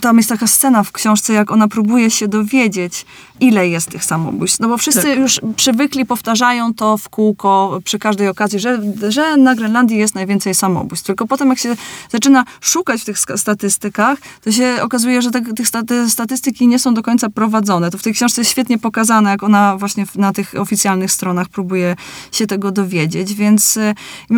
[0.00, 3.06] Tam jest taka scena w książce, jak ona próbuje się dowiedzieć,
[3.40, 4.60] ile jest tych samobójstw.
[4.60, 5.18] No bo wszyscy tak.
[5.18, 10.54] już przywykli, powtarzają to w kółko przy każdej okazji, że, że na Grenlandii jest najwięcej
[10.54, 11.06] samobójstw.
[11.06, 11.76] Tylko potem, jak się
[12.10, 15.68] zaczyna szukać w tych statystykach, to się okazuje, że te, tych
[16.08, 17.90] statystyki nie są do końca prowadzone.
[17.90, 21.96] To w tej książce jest świetnie pokazane, jak ona właśnie na tych oficjalnych stronach próbuje
[22.32, 23.94] się tego dowiedzieć, więc y,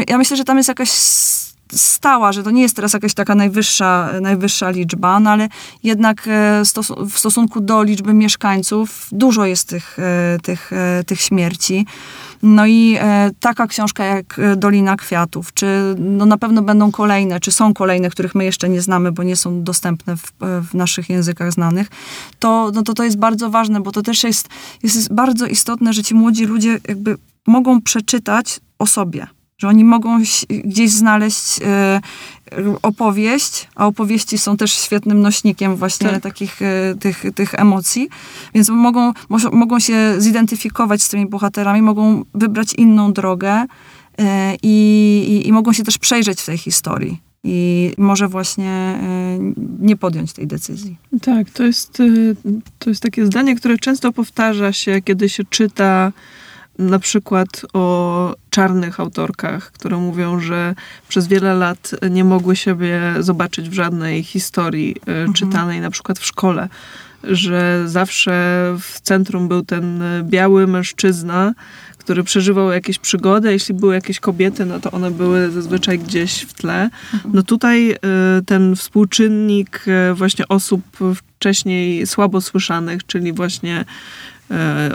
[0.09, 0.91] ja myślę, że tam jest jakaś
[1.73, 5.49] stała, że to nie jest teraz jakaś taka najwyższa, najwyższa liczba, no ale
[5.83, 6.63] jednak e,
[7.11, 11.87] w stosunku do liczby mieszkańców dużo jest tych, e, tych, e, tych śmierci.
[12.43, 12.99] No i
[13.41, 18.35] taka książka jak Dolina Kwiatów, czy no na pewno będą kolejne, czy są kolejne, których
[18.35, 20.33] my jeszcze nie znamy, bo nie są dostępne w,
[20.71, 21.89] w naszych językach znanych,
[22.39, 24.49] to, no to to jest bardzo ważne, bo to też jest,
[24.83, 27.17] jest bardzo istotne, że ci młodzi ludzie jakby
[27.49, 29.27] mogą przeczytać o sobie
[29.59, 30.23] że oni mogą
[30.65, 32.01] gdzieś znaleźć e,
[32.83, 36.23] opowieść, a opowieści są też świetnym nośnikiem właśnie tak.
[36.23, 38.09] takich e, tych, tych emocji,
[38.55, 39.13] więc mogą,
[39.53, 43.67] mogą się zidentyfikować z tymi bohaterami, mogą wybrać inną drogę
[44.19, 48.99] e, i, i, i mogą się też przejrzeć w tej historii i może właśnie
[49.79, 50.97] nie podjąć tej decyzji.
[51.23, 52.03] Tak, to jest,
[52.79, 56.13] to jest takie zdanie, które często powtarza się, kiedy się czyta
[56.79, 60.75] na przykład o czarnych autorkach, które mówią, że
[61.09, 65.33] przez wiele lat nie mogły siebie zobaczyć w żadnej historii e, mhm.
[65.33, 66.69] czytanej, na przykład w szkole.
[67.25, 68.33] Że zawsze
[68.81, 71.55] w centrum był ten biały mężczyzna,
[72.09, 73.53] który przeżywał jakieś przygody.
[73.53, 76.91] Jeśli były jakieś kobiety, no to one były zazwyczaj gdzieś w tle.
[77.15, 77.35] Mhm.
[77.35, 77.97] No tutaj e,
[78.47, 80.83] ten współczynnik e, właśnie osób
[81.15, 83.85] wcześniej słabo słyszanych, czyli właśnie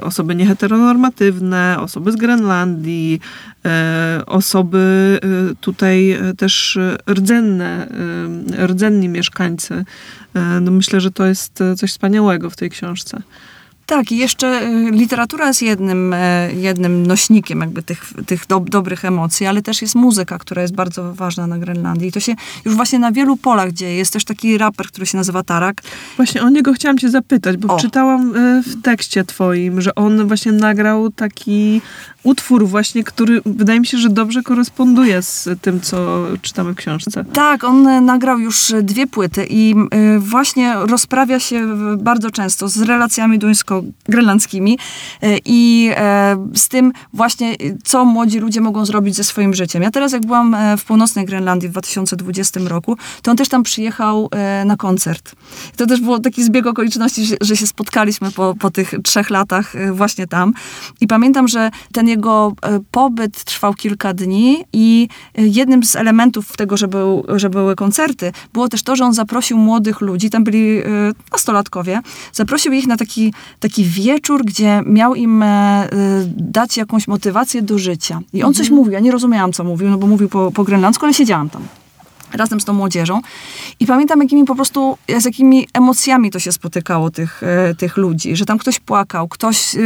[0.02, 3.20] osoby nieheteronormatywne, osoby z Grenlandii,
[3.66, 7.88] e, osoby e, tutaj też rdzenne,
[8.66, 9.86] rdzenni mieszkańcy.
[10.62, 13.22] No myślę, że to jest coś wspaniałego w tej książce.
[13.94, 19.06] Tak, i jeszcze y, literatura jest jednym, e, jednym nośnikiem jakby tych, tych do, dobrych
[19.06, 22.08] emocji, ale też jest muzyka, która jest bardzo ważna na Grenlandii.
[22.08, 23.96] I to się już właśnie na wielu polach dzieje.
[23.96, 25.82] Jest też taki raper, który się nazywa Tarak.
[26.18, 27.80] Właśnie o niego chciałam cię zapytać, bo o.
[27.80, 31.82] czytałam e, w tekście twoim, że on właśnie nagrał taki
[32.24, 37.26] utwór właśnie, który wydaje mi się, że dobrze koresponduje z tym, co czytamy w książce.
[37.34, 39.76] Tak, on nagrał już dwie płyty i
[40.20, 43.83] właśnie rozprawia się bardzo często z relacjami duńsko-grenlandzkimi
[45.24, 45.90] y, i
[46.54, 49.84] y, z tym właśnie, co młodzi ludzie mogą zrobić ze swoim życiem.
[49.84, 53.64] Ja teraz, jak byłam e, w północnej Grenlandii w 2020 roku, to on też tam
[53.64, 55.36] przyjechał e, na koncert.
[55.76, 59.92] To też było taki zbieg okoliczności, że się spotkaliśmy po, po tych trzech latach e,
[59.92, 60.54] właśnie tam.
[61.02, 66.58] I pamiętam, że ten jego e, pobyt trwał kilka dni i e, jednym z elementów
[66.58, 70.44] tego, że, był, że były koncerty, było też to, że on zaprosił młodych ludzi, tam
[70.44, 70.84] byli e,
[71.32, 72.02] nastolatkowie,
[72.34, 75.44] zaprosił ich na taki, taki wieczór, gdzie miał im
[76.28, 78.22] dać jakąś motywację do życia.
[78.34, 78.78] I on coś mhm.
[78.78, 81.62] mówił, ja nie rozumiałam, co mówił, no bo mówił po, po grenlandzku, ale siedziałam tam.
[82.34, 83.22] Razem z tą młodzieżą.
[83.80, 88.36] I pamiętam, jakimi po prostu, z jakimi emocjami to się spotykało tych, e, tych ludzi,
[88.36, 89.80] że tam ktoś płakał, ktoś, e,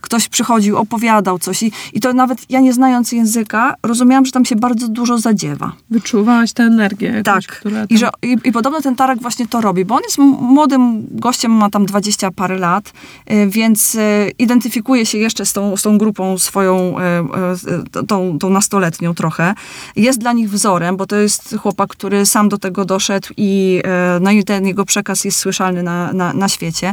[0.00, 4.44] ktoś przychodził, opowiadał coś i, i to nawet ja nie znając języka, rozumiałam, że tam
[4.44, 5.72] się bardzo dużo zadziewa.
[5.90, 7.06] Wyczuwałaś tę energię.
[7.06, 7.62] Jakąś, Tak.
[7.62, 7.72] Tam...
[7.88, 11.52] I, że, i, I podobno ten Tarek właśnie to robi, bo on jest młodym gościem,
[11.52, 12.92] ma tam dwadzieścia parę lat,
[13.30, 13.96] y, więc
[14.38, 16.94] identyfikuje się jeszcze z tą, z tą grupą swoją,
[18.08, 19.54] tą, tą nastoletnią trochę.
[19.96, 23.82] Jest dla nich wzorem, bo to jest chłopak, który sam do tego doszedł i,
[24.16, 26.92] y, no i ten jego przekaz jest słyszalny na, na, na świecie.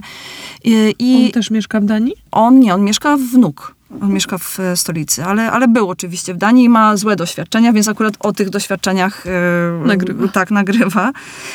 [1.00, 2.14] I On też mieszka w Danii?
[2.32, 3.73] on nie, on mieszka w Nuk.
[4.02, 7.74] On mieszka w e, stolicy, ale, ale był oczywiście w Danii i ma złe doświadczenia,
[7.74, 9.32] więc akurat o tych doświadczeniach e,
[9.86, 10.28] Nagrywa.
[10.28, 11.12] Tak, nagrywa.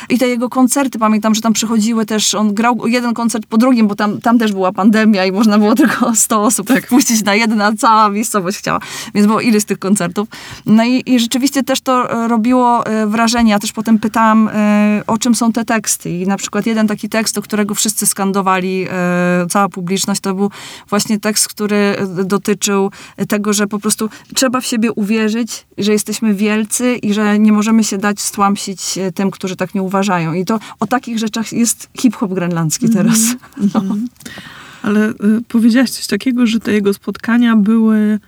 [0.09, 3.89] I te jego koncerty, pamiętam, że tam przychodziły też, on grał jeden koncert po drugim,
[3.89, 6.86] bo tam, tam też była pandemia i można było tylko 100 osób tak.
[6.86, 8.80] wpuścić na jeden, a cała miejscowość chciała.
[9.14, 10.28] Więc było ileś tych koncertów.
[10.66, 13.51] No i, i rzeczywiście też to e, robiło wrażenie.
[13.51, 16.11] Ja też potem pytałam, e, o czym są te teksty.
[16.11, 20.51] I na przykład jeden taki tekst, do którego wszyscy skandowali, e, cała publiczność, to był
[20.89, 21.97] właśnie tekst, który
[22.29, 22.91] dotyczył
[23.29, 27.85] tego, że po prostu trzeba w siebie uwierzyć, że jesteśmy wielcy i że nie możemy
[27.85, 30.33] się dać stłamsić e, tym, którzy tak nie uważają.
[30.33, 33.20] I to o takich rzeczach jest hip-hop grenlandzki teraz.
[33.74, 33.83] No.
[34.83, 35.14] Ale y,
[35.49, 38.18] powiedziałaś coś takiego, że te jego spotkania były,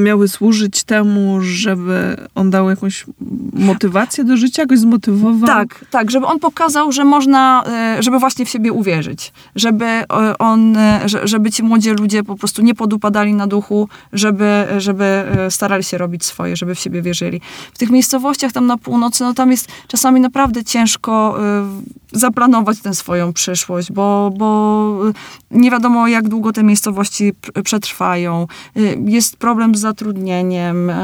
[0.00, 3.06] miały służyć temu, żeby on dał jakąś
[3.52, 5.46] motywację do życia, jakoś zmotywował.
[5.46, 10.06] Tak, tak, żeby on pokazał, że można, e, żeby właśnie w siebie uwierzyć, żeby e,
[10.38, 15.04] on, e, że- żeby ci młodzi ludzie po prostu nie podupadali na duchu, żeby, żeby
[15.04, 17.40] e, starali się robić swoje, żeby w siebie wierzyli.
[17.74, 21.66] W tych miejscowościach tam na północy, no tam jest czasami naprawdę ciężko e,
[22.12, 24.98] zaplanować tę swoją przyszłość, bo, bo
[25.50, 28.46] nie wiadomo jak długo te miejscowości pr- przetrwają.
[28.76, 30.90] Y, Jest problem z zatrudnieniem.
[30.90, 30.94] y,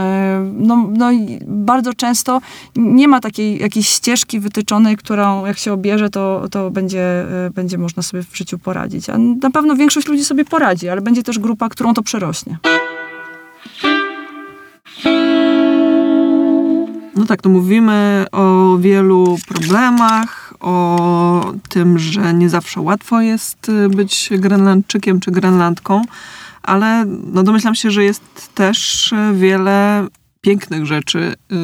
[0.53, 1.11] No, no
[1.47, 2.41] bardzo często
[2.77, 7.79] nie ma takiej jakiejś ścieżki wytyczonej, którą jak się obierze, to, to będzie, y, będzie
[7.79, 9.11] można sobie w życiu poradzić.
[9.11, 12.59] A na pewno większość ludzi sobie poradzi, ale będzie też grupa, którą to przerośnie.
[17.17, 23.89] No tak, to mówimy o wielu problemach, o tym, że nie zawsze łatwo jest y,
[23.89, 26.03] być Grenlandczykiem czy Grenlandką,
[26.63, 30.07] ale no domyślam się, że jest też y, wiele
[30.41, 31.35] pięknych rzeczy.
[31.53, 31.55] Y,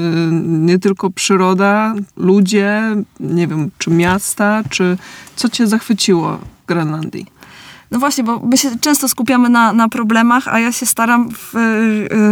[0.42, 2.82] Nie tylko przyroda, ludzie,
[3.20, 4.98] nie wiem, czy miasta, czy
[5.36, 7.26] co cię zachwyciło w Grenlandii?
[7.90, 11.50] No właśnie, bo my się często skupiamy na, na problemach, a ja się staram w,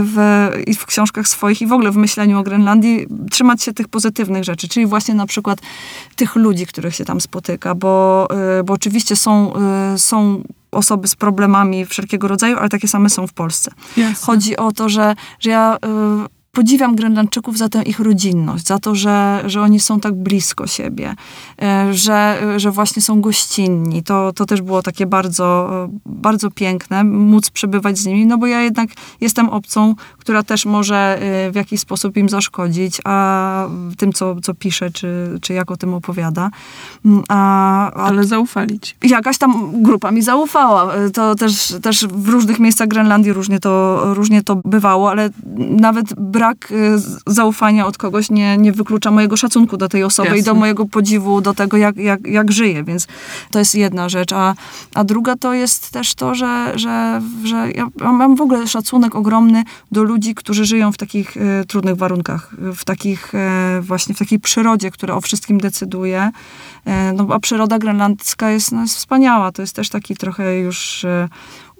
[0.04, 3.88] w, i w książkach swoich i w ogóle w myśleniu o Grenlandii trzymać się tych
[3.88, 5.58] pozytywnych rzeczy, czyli właśnie na przykład
[6.16, 8.28] tych ludzi, których się tam spotyka, bo,
[8.60, 9.52] y, bo oczywiście są,
[9.94, 10.42] y, są
[10.72, 13.70] osoby z problemami wszelkiego rodzaju, ale takie same są w Polsce.
[14.26, 18.94] Chodzi o to, że, że ja y, podziwiam Grenlandczyków za tę ich rodzinność, za to,
[18.94, 21.14] że, że oni są tak blisko siebie,
[21.90, 24.02] y, że, że właśnie są gościnni.
[24.02, 25.68] To, to też było takie bardzo,
[26.06, 28.90] bardzo piękne, móc przebywać z nimi, no bo ja jednak
[29.20, 33.66] jestem obcą, która też może y, w jakiś sposób im zaszkodzić, a
[33.98, 36.50] tym, co, co pisze, czy, czy jak o tym opowiada.
[37.04, 38.94] Mm, A, a Ale zaufali ci.
[39.02, 40.92] jakaś tam grupa mi zaufała.
[41.14, 45.30] To też, też w różnych miejscach Grenlandii różnie to, różnie to bywało, ale
[45.80, 50.28] nawet brak y, z- zaufania od kogoś nie, nie wyklucza mojego szacunku do tej osoby
[50.28, 50.52] i Jasne.
[50.52, 53.06] do mojego podziwu do tego, jak, jak, jak żyje, więc
[53.50, 54.32] to jest jedna rzecz.
[54.32, 54.54] A,
[54.94, 59.64] a druga to jest też to, że, że, że ja mam w ogóle szacunek ogromny
[59.92, 64.40] do ludzi, którzy żyją w takich e, trudnych warunkach, w takich e, właśnie w takiej
[64.40, 66.30] przyrodzie, która o wszystkim decyduje.
[66.84, 69.52] E, no, a przyroda grenlandzka jest, no, jest wspaniała.
[69.52, 71.06] To jest też taki trochę już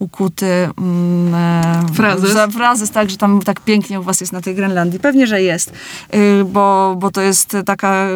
[0.03, 2.32] ukuty mm, e, Frazes.
[2.32, 5.00] za- frazes, tak, że tam tak pięknie u was jest na tej Grenlandii.
[5.00, 5.72] Pewnie, że jest,
[6.14, 8.07] y, bo, bo to jest taka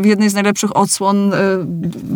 [0.00, 1.36] w, jednej z najlepszych odsłon y,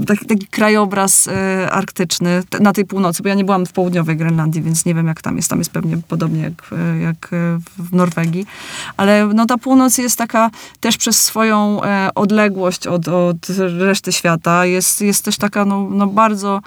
[0.07, 1.31] taki, taki krajobraz y,
[1.71, 5.23] arktyczny na tej północy, bo ja nie byłam w południowej Grenlandii, więc nie wiem jak
[5.23, 5.51] tam jest.
[5.51, 6.71] Tam jest pewnie podobnie jak,
[7.03, 7.29] jak
[7.79, 8.47] w Norwegii.
[8.97, 10.51] Ale no, ta północ jest taka
[10.81, 13.37] też przez swoją e, odległość od, od
[13.79, 14.67] reszty świata.
[14.67, 16.61] Jest, jest też taka no, no bardzo,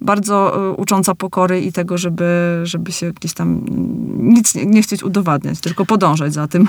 [0.00, 3.64] bardzo ucząca pokory i tego, żeby, żeby się gdzieś tam
[4.18, 6.68] nic nie, nie chcieć udowadniać, tylko podążać za tym.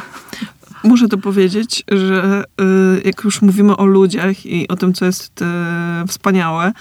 [0.84, 5.42] Muszę to powiedzieć, że y, jak już mówimy o ludziach i o tym, co jest
[5.42, 5.46] y,
[6.08, 6.72] wspaniałe,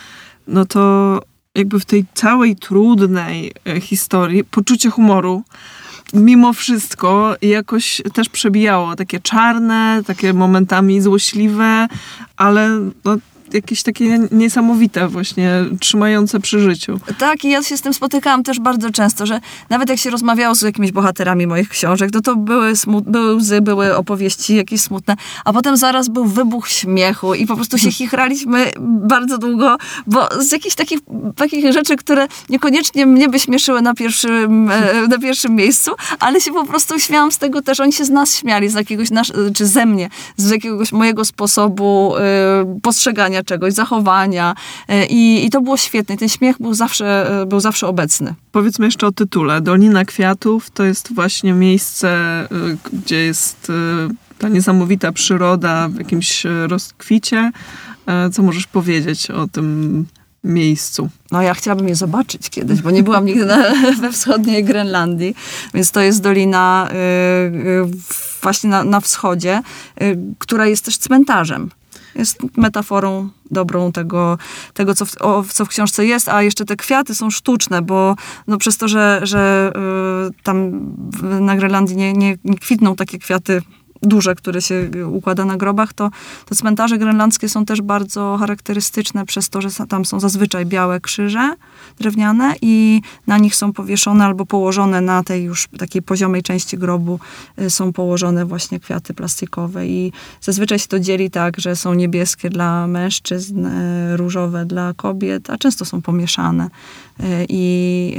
[0.49, 1.21] no to
[1.55, 5.43] jakby w tej całej trudnej y, historii poczucie humoru
[6.15, 8.97] mimo wszystko jakoś też przebijało.
[8.97, 11.89] Takie czarne, takie momentami złośliwe,
[12.37, 13.17] ale no,
[13.55, 17.01] jakieś takie niesamowite właśnie, trzymające przy życiu.
[17.19, 19.41] Tak, i ja się z tym spotykałam też bardzo często, że
[19.71, 22.73] nawet jak się rozmawiało z jakimiś bohaterami moich książek, to to były,
[23.07, 27.79] były łzy, były opowieści jakieś smutne, a potem zaraz był wybuch śmiechu i po prostu
[27.79, 29.77] się chichraliśmy bardzo długo,
[30.07, 30.99] bo z jakichś takich,
[31.37, 35.91] takich rzeczy, które niekoniecznie mnie by śmieszyły na pierwszym, e, na pierwszym miejscu,
[36.21, 39.11] ale się po prostu śmiałam z tego też, oni się z nas śmiali, z jakiegoś,
[39.11, 44.55] nasz, czy ze mnie, z jakiegoś mojego sposobu y, postrzegania czegoś, zachowania
[44.91, 46.17] y, i, to było świetne.
[46.17, 48.35] Ten śmiech był zawsze, y, był zawsze obecny.
[48.53, 49.61] Powiedzmy jeszcze o tytule.
[49.61, 52.19] Dolina Kwiatów to jest właśnie miejsce,
[52.93, 53.73] gdzie jest
[54.39, 57.53] ta niesamowita przyroda w jakimś rozkwicie.
[58.33, 60.07] Co możesz powiedzieć o tym
[60.45, 61.09] miejscu?
[61.31, 65.35] No ja chciałabym je zobaczyć kiedyś, bo nie byłam nigdy na, we wschodniej Grenlandii,
[65.75, 67.85] więc to jest dolina y, y,
[68.43, 69.63] właśnie na, na wschodzie,
[70.03, 71.71] y, która jest też cmentarzem.
[72.15, 74.39] Jest metaforą dobrą tego,
[74.75, 78.17] tego co, w, o, co w książce jest, a jeszcze te kwiaty są sztuczne, bo
[78.47, 79.73] no przez to, że, że
[80.29, 80.81] y, tam
[81.41, 83.63] na Grenlandii nie, nie, nie kwitną takie kwiaty
[84.03, 86.11] duże, które się układa na grobach, to,
[86.47, 91.55] to cmentarze grenlandzkie są też bardzo charakterystyczne przez to, że tam są zazwyczaj białe krzyże
[91.99, 97.21] drewniane i na nich są powieszone albo położone na tej już takiej poziomej części grobu
[97.61, 102.51] y, są położone właśnie kwiaty plastikowe i zazwyczaj się to dzieli tak, że są niebieskie
[102.51, 106.71] dla mężczyzn, y, różowe dla kobiet, a często są pomieszane.
[107.21, 108.17] Y, I,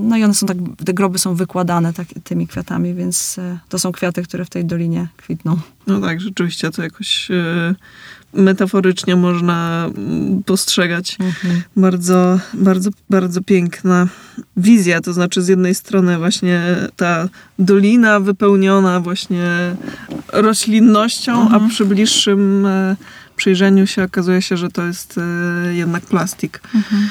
[0.00, 3.92] no i one są tak, te groby są wykładane tak, tymi kwiatami, więc to są
[3.92, 5.58] kwiaty, które w tej dolinie kwitną.
[5.86, 7.74] No tak, rzeczywiście to jakoś e,
[8.32, 11.16] metaforycznie można mm, postrzegać.
[11.20, 11.62] Mhm.
[11.76, 14.08] Bardzo, bardzo, bardzo piękna
[14.56, 16.62] wizja, to znaczy z jednej strony właśnie
[16.96, 19.76] ta dolina wypełniona właśnie
[20.32, 21.64] roślinnością, mhm.
[21.64, 22.96] a przy bliższym e,
[23.36, 26.60] przyjrzeniu się okazuje się, że to jest e, jednak plastik.
[26.74, 27.08] Mhm.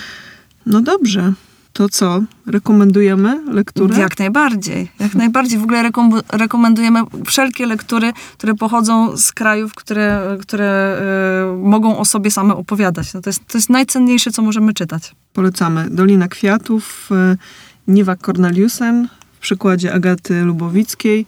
[0.65, 1.33] No dobrze.
[1.73, 2.21] To co?
[2.47, 3.99] Rekomendujemy lekturę?
[3.99, 4.91] Jak najbardziej.
[4.99, 5.59] Jak najbardziej.
[5.59, 5.91] W ogóle
[6.31, 10.97] rekomendujemy wszelkie lektury, które pochodzą z krajów, które, które
[11.53, 13.13] y, mogą o sobie same opowiadać.
[13.13, 15.15] No to, jest, to jest najcenniejsze, co możemy czytać.
[15.33, 15.89] Polecamy.
[15.89, 17.37] Dolina Kwiatów, y,
[17.87, 21.25] Niwa Corneliusen w przykładzie Agaty Lubowickiej.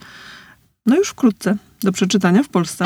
[0.86, 2.86] No już wkrótce do przeczytania w Polsce.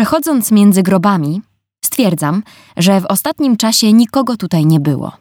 [0.00, 1.42] Przechodząc między grobami,
[1.84, 2.42] stwierdzam,
[2.76, 5.12] że w ostatnim czasie nikogo tutaj nie było.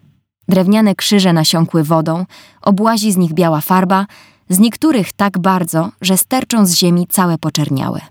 [0.47, 2.25] Drewniane krzyże nasiąkły wodą,
[2.61, 4.05] obłazi z nich biała farba,
[4.49, 8.01] z niektórych tak bardzo, że sterczą z ziemi całe poczerniałe.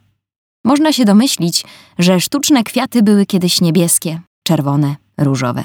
[0.64, 1.64] Można się domyślić,
[1.98, 5.64] że sztuczne kwiaty były kiedyś niebieskie, czerwone, różowe.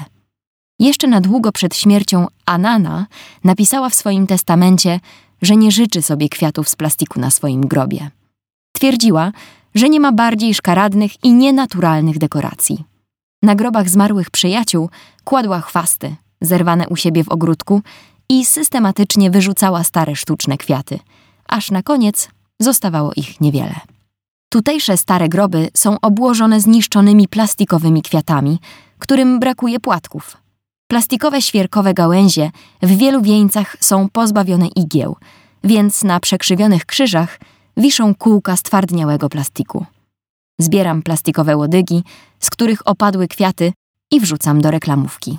[0.78, 3.06] Jeszcze na długo przed śmiercią Anana
[3.44, 5.00] napisała w swoim testamencie,
[5.42, 8.10] że nie życzy sobie kwiatów z plastiku na swoim grobie.
[8.74, 9.32] Twierdziła,
[9.74, 12.84] że nie ma bardziej szkaradnych i nienaturalnych dekoracji.
[13.42, 14.90] Na grobach zmarłych przyjaciół
[15.24, 17.82] kładła chwasty, zerwane u siebie w ogródku
[18.28, 20.98] i systematycznie wyrzucała stare sztuczne kwiaty,
[21.48, 22.28] aż na koniec
[22.60, 23.74] zostawało ich niewiele.
[24.48, 28.58] Tutejsze stare groby są obłożone zniszczonymi plastikowymi kwiatami,
[28.98, 30.36] którym brakuje płatków.
[30.86, 32.50] Plastikowe świerkowe gałęzie
[32.82, 35.16] w wielu wieńcach są pozbawione igieł,
[35.64, 37.38] więc na przekrzywionych krzyżach
[37.76, 39.86] wiszą kółka stwardniałego plastiku.
[40.58, 42.04] Zbieram plastikowe łodygi,
[42.40, 43.72] z których opadły kwiaty
[44.10, 45.38] i wrzucam do reklamówki.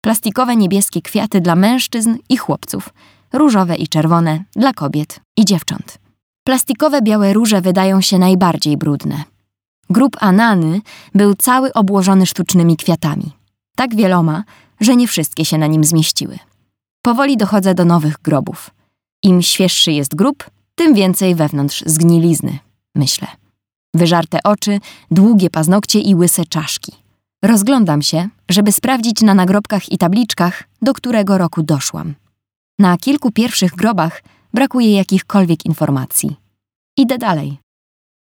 [0.00, 2.88] Plastikowe niebieskie kwiaty dla mężczyzn i chłopców,
[3.32, 5.98] różowe i czerwone dla kobiet i dziewcząt.
[6.44, 9.24] Plastikowe białe róże wydają się najbardziej brudne.
[9.90, 10.80] Grób Anany
[11.14, 13.32] był cały obłożony sztucznymi kwiatami.
[13.76, 14.44] Tak wieloma,
[14.80, 16.38] że nie wszystkie się na nim zmieściły.
[17.02, 18.70] Powoli dochodzę do nowych grobów.
[19.22, 20.50] Im świeższy jest grób,
[20.82, 22.58] tym więcej wewnątrz zgnilizny,
[22.94, 23.28] myślę.
[23.94, 24.80] Wyżarte oczy,
[25.10, 26.92] długie paznokcie i łyse czaszki.
[27.44, 32.14] Rozglądam się, żeby sprawdzić na nagrobkach i tabliczkach, do którego roku doszłam.
[32.78, 34.22] Na kilku pierwszych grobach
[34.54, 36.36] brakuje jakichkolwiek informacji.
[36.96, 37.58] Idę dalej.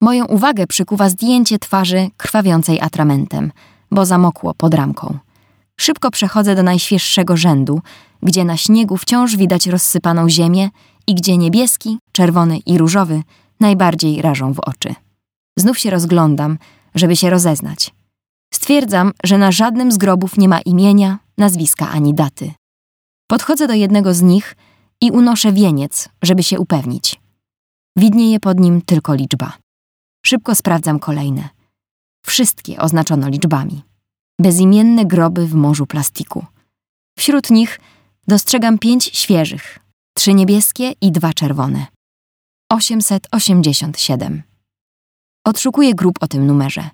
[0.02, 3.52] Moją uwagę przykuwa zdjęcie twarzy krwawiącej atramentem,
[3.92, 5.18] bo zamokło pod ramką.
[5.80, 7.82] Szybko przechodzę do najświeższego rzędu,
[8.24, 10.70] gdzie na śniegu wciąż widać rozsypaną ziemię
[11.08, 13.24] i gdzie niebieski, czerwony i różowy
[13.60, 14.96] najbardziej rażą w oczy.
[15.58, 16.58] Znów się rozglądam,
[16.96, 17.92] żeby się rozeznać.
[18.54, 22.54] Stwierdzam, że na żadnym z grobów nie ma imienia, nazwiska ani daty.
[23.28, 24.56] Podchodzę do jednego z nich
[25.02, 27.22] i unoszę wieniec, żeby się upewnić.
[27.98, 29.54] Widnieje pod nim tylko liczba.
[30.26, 31.50] Szybko sprawdzam kolejne.
[32.26, 33.82] Wszystkie oznaczono liczbami.
[34.42, 36.46] Bezimienne groby w morzu plastiku.
[37.18, 37.80] Wśród nich
[38.28, 39.80] dostrzegam pięć świeżych,
[40.22, 41.86] trzy niebieskie i dwa czerwone.
[42.72, 44.44] 887.
[45.46, 46.90] Odszukuję grób o tym numerze.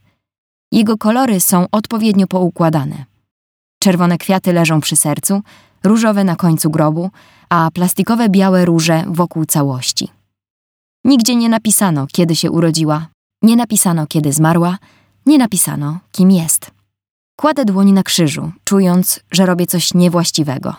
[0.71, 3.05] Jego kolory są odpowiednio poukładane.
[3.79, 5.41] Czerwone kwiaty leżą przy sercu,
[5.83, 7.09] różowe na końcu grobu,
[7.49, 10.07] a plastikowe białe róże wokół całości.
[11.05, 13.07] Nigdzie nie napisano, kiedy się urodziła,
[13.41, 14.77] nie napisano, kiedy zmarła,
[15.25, 16.71] nie napisano, kim jest.
[17.39, 20.75] Kładę dłoni na krzyżu, czując, że robię coś niewłaściwego.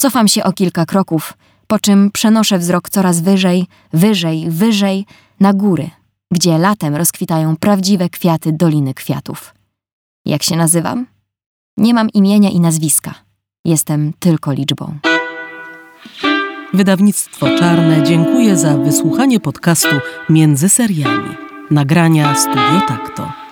[0.00, 1.34] Cofam się o kilka kroków,
[1.68, 5.06] po czym przenoszę wzrok coraz wyżej, wyżej, wyżej,
[5.40, 5.90] na góry,
[6.32, 9.54] gdzie latem rozkwitają prawdziwe kwiaty Doliny Kwiatów.
[10.24, 11.06] Jak się nazywam?
[11.76, 13.14] Nie mam imienia i nazwiska.
[13.64, 14.98] Jestem tylko liczbą.
[16.74, 19.96] Wydawnictwo Czarne dziękuję za wysłuchanie podcastu
[20.28, 21.36] Między seriami.
[21.70, 23.47] Nagrania Studio Takto.